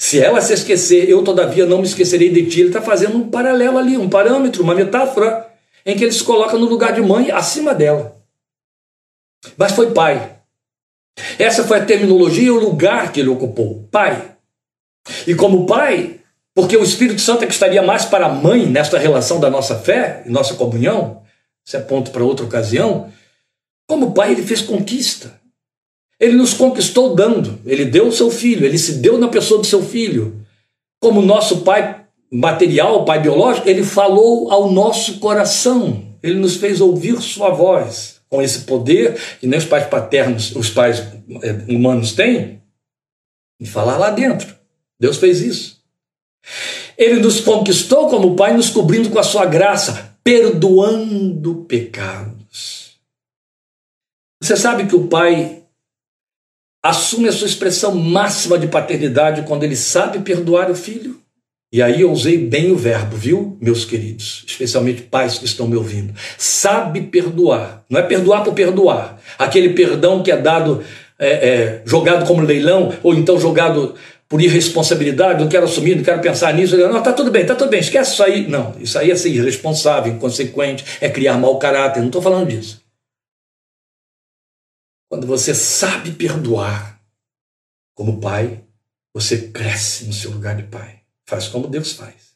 [0.00, 2.60] Se ela se esquecer, eu todavia não me esquecerei de ti.
[2.60, 5.49] Ele está fazendo um paralelo ali, um parâmetro, uma metáfora
[5.84, 8.16] em que ele se coloca no lugar de mãe acima dela.
[9.56, 10.38] Mas foi pai.
[11.38, 14.36] Essa foi a terminologia e o lugar que ele ocupou, pai.
[15.26, 16.20] E como pai,
[16.54, 19.78] porque o Espírito Santo é que estaria mais para a mãe nesta relação da nossa
[19.78, 21.22] fé e nossa comunhão,
[21.66, 23.12] isso é ponto para outra ocasião.
[23.86, 25.40] Como pai, ele fez conquista.
[26.18, 29.66] Ele nos conquistou dando, ele deu o seu filho, ele se deu na pessoa do
[29.66, 30.44] seu filho.
[31.00, 31.99] Como nosso pai
[32.30, 36.04] material, pai biológico, ele falou ao nosso coração.
[36.22, 38.20] Ele nos fez ouvir sua voz.
[38.28, 41.00] Com esse poder que nem os pais paternos, os pais
[41.42, 42.62] é, humanos têm,
[43.60, 44.54] de falar lá dentro.
[45.00, 45.80] Deus fez isso.
[46.96, 52.98] Ele nos conquistou como Pai, nos cobrindo com a sua graça, perdoando pecados.
[54.42, 55.62] Você sabe que o Pai
[56.82, 61.20] assume a sua expressão máxima de paternidade quando ele sabe perdoar o filho?
[61.72, 64.44] E aí eu usei bem o verbo, viu, meus queridos?
[64.46, 66.12] Especialmente pais que estão me ouvindo.
[66.36, 67.84] Sabe perdoar.
[67.88, 69.20] Não é perdoar por perdoar.
[69.38, 70.82] Aquele perdão que é dado,
[71.16, 73.94] é, é, jogado como leilão, ou então jogado
[74.28, 76.76] por irresponsabilidade, não quero assumir, não quero pensar nisso.
[76.76, 78.48] Não, tá tudo bem, tá tudo bem, esquece isso aí.
[78.48, 82.00] Não, isso aí é ser irresponsável, inconsequente, é criar mau caráter.
[82.00, 82.82] Não estou falando disso.
[85.08, 87.00] Quando você sabe perdoar
[87.94, 88.60] como pai,
[89.14, 90.99] você cresce no seu lugar de pai.
[91.30, 92.30] Faz como Deus faz.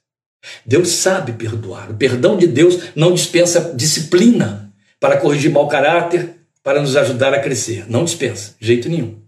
[0.64, 1.90] Deus sabe perdoar.
[1.90, 7.40] O perdão de Deus não dispensa disciplina para corrigir mau caráter, para nos ajudar a
[7.40, 7.90] crescer.
[7.90, 9.20] Não dispensa, jeito nenhum.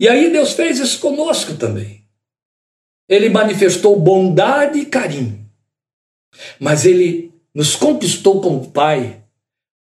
[0.00, 2.04] E aí Deus fez isso conosco também.
[3.08, 5.48] Ele manifestou bondade e carinho.
[6.58, 9.22] Mas ele nos conquistou como Pai,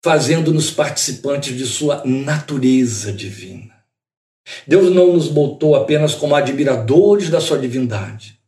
[0.00, 3.77] fazendo-nos participantes de sua natureza divina.
[4.66, 8.38] Deus não nos botou apenas como admiradores da sua divindade.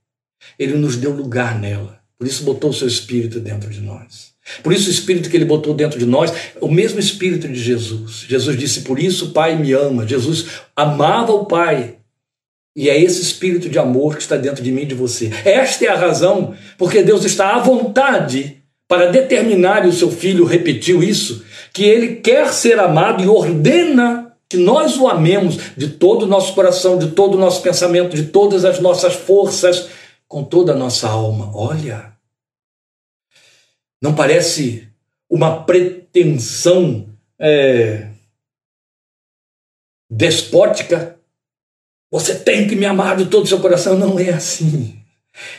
[0.58, 2.00] Ele nos deu lugar nela.
[2.18, 4.30] Por isso botou o seu espírito dentro de nós.
[4.62, 8.24] Por isso o espírito que ele botou dentro de nós, o mesmo espírito de Jesus.
[8.28, 10.06] Jesus disse: "Por isso o Pai me ama".
[10.06, 11.96] Jesus amava o Pai.
[12.76, 15.30] E é esse espírito de amor que está dentro de mim e de você.
[15.44, 20.44] Esta é a razão porque Deus está à vontade para determinar, e o seu filho
[20.44, 26.24] repetiu isso, que ele quer ser amado e ordena Que nós o amemos de todo
[26.24, 29.88] o nosso coração, de todo o nosso pensamento, de todas as nossas forças,
[30.26, 31.50] com toda a nossa alma.
[31.54, 32.12] Olha,
[34.02, 34.88] não parece
[35.30, 38.10] uma pretensão é,
[40.10, 41.16] despótica?
[42.10, 43.96] Você tem que me amar de todo o seu coração.
[43.96, 44.99] Não é assim.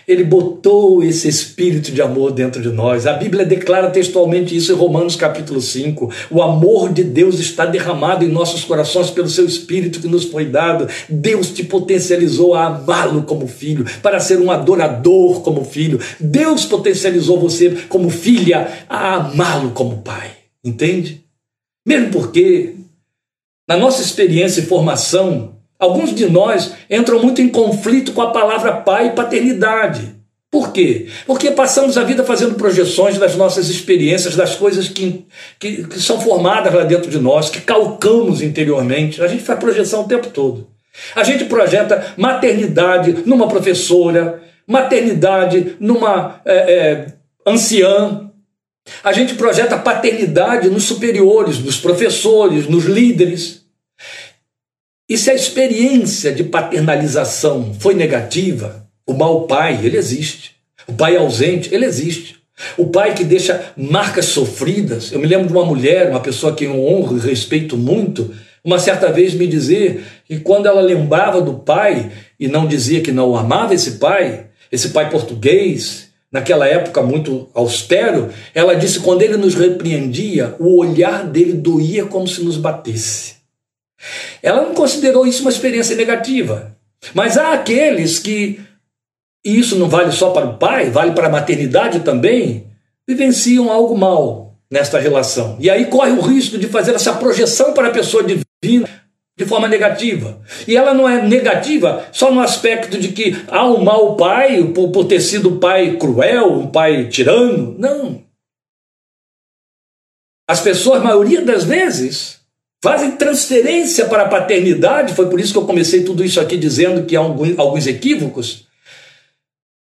[0.07, 3.07] Ele botou esse espírito de amor dentro de nós.
[3.07, 6.11] A Bíblia declara textualmente isso em Romanos capítulo 5.
[6.29, 10.45] O amor de Deus está derramado em nossos corações pelo seu espírito que nos foi
[10.45, 10.87] dado.
[11.09, 15.99] Deus te potencializou a amá-lo como filho, para ser um adorador como filho.
[16.19, 20.31] Deus potencializou você como filha a amá-lo como pai.
[20.63, 21.23] Entende?
[21.85, 22.75] Mesmo porque
[23.67, 28.71] na nossa experiência e formação, Alguns de nós entram muito em conflito com a palavra
[28.71, 30.15] pai e paternidade.
[30.51, 31.07] Por quê?
[31.25, 35.25] Porque passamos a vida fazendo projeções das nossas experiências, das coisas que,
[35.57, 39.23] que, que, são formadas lá dentro de nós, que calcamos interiormente.
[39.23, 40.67] A gente faz projeção o tempo todo.
[41.15, 47.05] A gente projeta maternidade numa professora, maternidade numa é, é,
[47.43, 48.29] anciã.
[49.03, 53.60] A gente projeta paternidade nos superiores, nos professores, nos líderes.
[55.11, 60.51] E se a experiência de paternalização foi negativa, o mau pai, ele existe.
[60.87, 62.37] O pai ausente, ele existe.
[62.77, 65.11] O pai que deixa marcas sofridas.
[65.11, 68.33] Eu me lembro de uma mulher, uma pessoa que eu honro e respeito muito,
[68.63, 72.09] uma certa vez me dizer que quando ela lembrava do pai
[72.39, 78.29] e não dizia que não amava esse pai, esse pai português, naquela época muito austero,
[78.55, 83.40] ela disse que quando ele nos repreendia, o olhar dele doía como se nos batesse.
[84.41, 86.75] Ela não considerou isso uma experiência negativa.
[87.13, 88.59] Mas há aqueles que,
[89.45, 92.67] e isso não vale só para o pai, vale para a maternidade também,
[93.07, 95.57] vivenciam algo mal nesta relação.
[95.59, 98.87] E aí corre o risco de fazer essa projeção para a pessoa divina
[99.37, 100.39] de forma negativa.
[100.67, 104.91] E ela não é negativa só no aspecto de que há um mau pai por,
[104.91, 107.75] por ter sido um pai cruel, um pai tirano.
[107.77, 108.23] Não.
[110.47, 112.40] As pessoas, a maioria das vezes,
[112.83, 117.05] fazem transferência para a paternidade, foi por isso que eu comecei tudo isso aqui dizendo
[117.05, 118.67] que há alguns equívocos,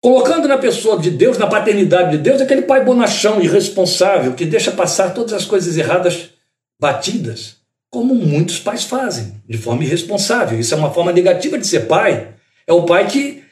[0.02, 4.72] colocando na pessoa de Deus, na paternidade de Deus, aquele pai bonachão, irresponsável, que deixa
[4.72, 6.30] passar todas as coisas erradas
[6.80, 7.56] batidas,
[7.90, 10.60] como muitos pais fazem, de forma irresponsável.
[10.60, 12.30] Isso é uma forma negativa de ser pai.
[12.68, 13.44] É o pai que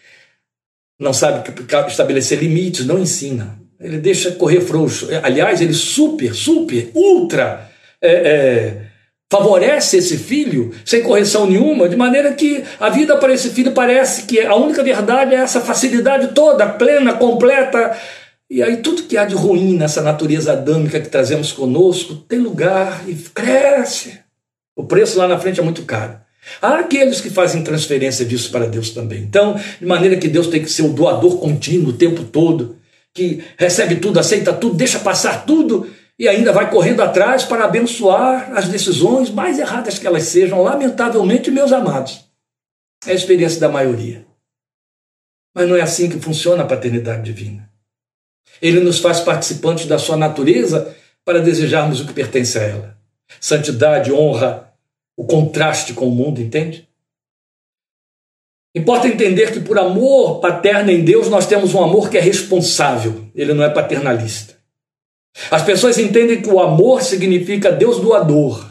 [1.00, 1.44] não sabe
[1.88, 3.60] estabelecer limites, não ensina.
[3.80, 5.08] Ele deixa correr frouxo.
[5.24, 7.70] Aliás, ele super, super, ultra
[8.02, 8.87] é, é,
[9.30, 14.24] favorece esse filho sem correção nenhuma, de maneira que a vida para esse filho parece
[14.24, 17.98] que a única verdade é essa facilidade toda, plena, completa.
[18.50, 23.04] E aí tudo que há de ruim nessa natureza adâmica que trazemos conosco tem lugar
[23.08, 24.20] e cresce.
[24.76, 26.18] O preço lá na frente é muito caro.
[26.62, 29.20] Há aqueles que fazem transferência disso para Deus também.
[29.20, 32.78] Então, de maneira que Deus tem que ser o doador contínuo o tempo todo,
[33.14, 35.90] que recebe tudo, aceita tudo, deixa passar tudo
[36.20, 41.52] e ainda vai correndo atrás para abençoar as decisões, mais erradas que elas sejam, lamentavelmente,
[41.52, 42.26] meus amados.
[43.06, 44.26] É a experiência da maioria.
[45.56, 47.70] Mas não é assim que funciona a paternidade divina.
[48.62, 52.98] Ele nos faz participantes da sua natureza para desejarmos o que pertence a ela.
[53.40, 54.74] Santidade, honra,
[55.16, 56.88] o contraste com o mundo, entende?
[58.74, 63.28] Importa entender que por amor paterno em Deus nós temos um amor que é responsável,
[63.34, 64.57] ele não é paternalista.
[65.52, 68.66] As pessoas entendem que o amor significa Deus doador.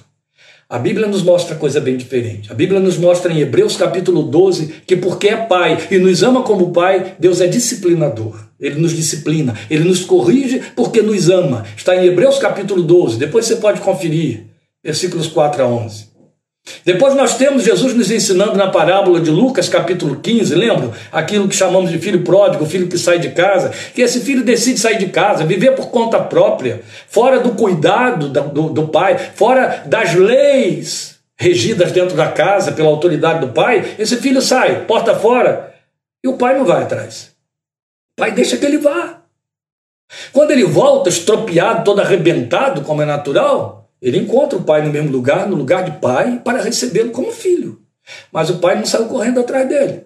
[0.69, 2.51] A Bíblia nos mostra coisa bem diferente.
[2.51, 6.43] A Bíblia nos mostra em Hebreus capítulo 12 que porque é pai e nos ama
[6.43, 8.37] como pai, Deus é disciplinador.
[8.59, 11.65] Ele nos disciplina, ele nos corrige porque nos ama.
[11.77, 14.47] Está em Hebreus capítulo 12, depois você pode conferir,
[14.83, 16.16] versículos 4 a 11.
[16.85, 20.93] Depois nós temos Jesus nos ensinando na parábola de Lucas, capítulo 15, lembram?
[21.13, 24.81] Aquilo que chamamos de filho pródigo, filho que sai de casa, que esse filho decide
[24.81, 30.15] sair de casa, viver por conta própria, fora do cuidado do, do pai, fora das
[30.15, 33.95] leis regidas dentro da casa pela autoridade do pai.
[33.99, 35.75] Esse filho sai, porta fora,
[36.25, 37.33] e o pai não vai atrás.
[38.17, 39.21] O pai deixa que ele vá.
[40.33, 45.11] Quando ele volta, estropiado, todo arrebentado, como é natural, ele encontra o pai no mesmo
[45.11, 47.81] lugar, no lugar de pai, para recebê-lo como filho.
[48.31, 50.03] Mas o pai não saiu correndo atrás dele.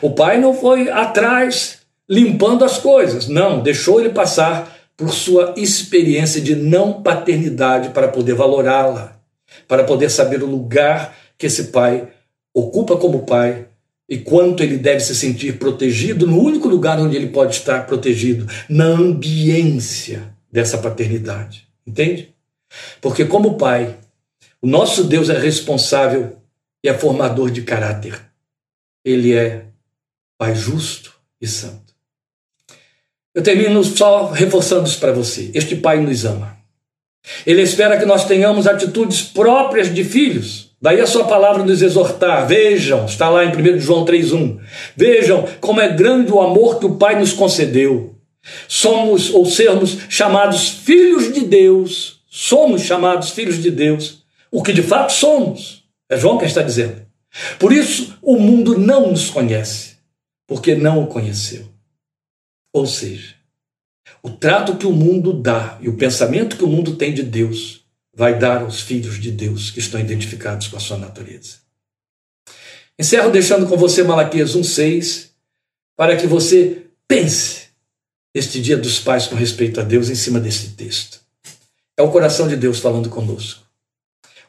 [0.00, 1.78] O pai não foi atrás
[2.08, 3.28] limpando as coisas.
[3.28, 9.16] Não, deixou ele passar por sua experiência de não paternidade para poder valorá-la,
[9.66, 12.08] para poder saber o lugar que esse pai
[12.54, 13.66] ocupa como pai
[14.08, 18.46] e quanto ele deve se sentir protegido no único lugar onde ele pode estar protegido,
[18.68, 21.66] na ambiência dessa paternidade.
[21.86, 22.31] Entende?
[23.00, 23.98] Porque, como pai,
[24.64, 26.36] O nosso Deus é responsável
[26.84, 28.20] e é formador de caráter.
[29.04, 29.64] Ele é
[30.38, 31.92] Pai justo e santo.
[33.34, 35.50] Eu termino só reforçando isso para você.
[35.52, 36.56] Este Pai nos ama.
[37.46, 40.70] Ele espera que nós tenhamos atitudes próprias de filhos.
[40.80, 42.46] Daí a sua palavra nos exortar.
[42.46, 44.58] Vejam, está lá em 1 João 3,1.
[44.96, 48.16] Vejam como é grande o amor que o Pai nos concedeu.
[48.66, 52.21] Somos ou sermos chamados filhos de Deus.
[52.34, 54.24] Somos chamados filhos de Deus.
[54.50, 55.84] O que de fato somos.
[56.08, 57.06] É João quem está dizendo.
[57.58, 59.98] Por isso o mundo não nos conhece,
[60.46, 61.70] porque não o conheceu.
[62.72, 63.34] Ou seja,
[64.22, 67.84] o trato que o mundo dá e o pensamento que o mundo tem de Deus
[68.14, 71.56] vai dar aos filhos de Deus que estão identificados com a sua natureza.
[72.98, 75.32] Encerro deixando com você Malaquias 1,6
[75.94, 77.66] para que você pense
[78.34, 81.21] este dia dos pais com respeito a Deus em cima desse texto.
[82.02, 83.64] É o coração de Deus falando conosco.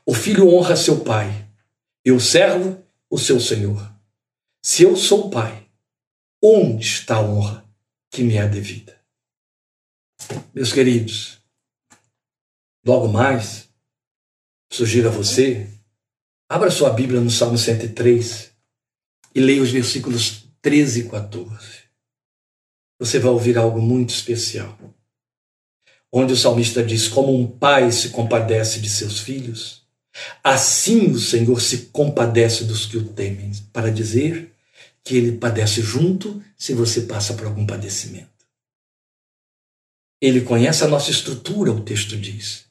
[0.03, 1.47] O filho honra seu pai
[2.03, 3.93] e o servo o seu senhor.
[4.59, 5.69] Se eu sou pai,
[6.41, 7.63] onde está a honra
[8.09, 8.99] que me é devida?
[10.51, 11.39] Meus queridos,
[12.83, 13.69] logo mais,
[14.71, 15.69] sugiro a você,
[16.49, 18.51] abra sua Bíblia no Salmo 103
[19.35, 21.83] e leia os versículos 13 e 14.
[22.97, 24.75] Você vai ouvir algo muito especial.
[26.15, 29.81] Onde o salmista diz: Como um pai se compadece de seus filhos,
[30.43, 34.53] assim o Senhor se compadece dos que o temem, para dizer
[35.03, 38.29] que ele padece junto se você passa por algum padecimento.
[40.21, 42.65] Ele conhece a nossa estrutura, o texto diz.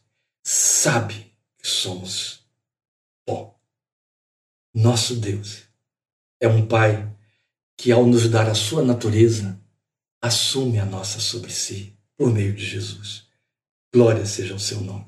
[0.45, 2.47] Sabe que somos
[3.27, 3.59] pó.
[4.73, 5.63] Nosso Deus
[6.41, 7.13] é um Pai
[7.77, 9.61] que, ao nos dar a sua natureza,
[10.21, 13.22] assume a nossa sobre si, por meio de Jesus.
[13.93, 15.07] Glória seja o seu nome.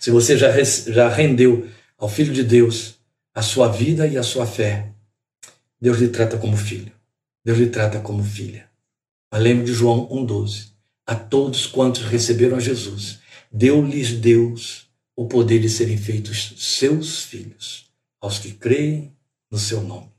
[0.00, 2.96] Se você já, já rendeu ao Filho de Deus
[3.34, 4.92] a sua vida e a sua fé,
[5.80, 6.92] Deus lhe trata como filho.
[7.44, 8.68] Deus lhe trata como filha.
[9.30, 10.76] Mas lembre de João 1,12
[11.06, 17.88] a todos quantos receberam a Jesus, deu-lhes Deus o poder de serem feitos seus filhos,
[18.20, 19.14] aos que creem
[19.50, 20.10] no seu nome.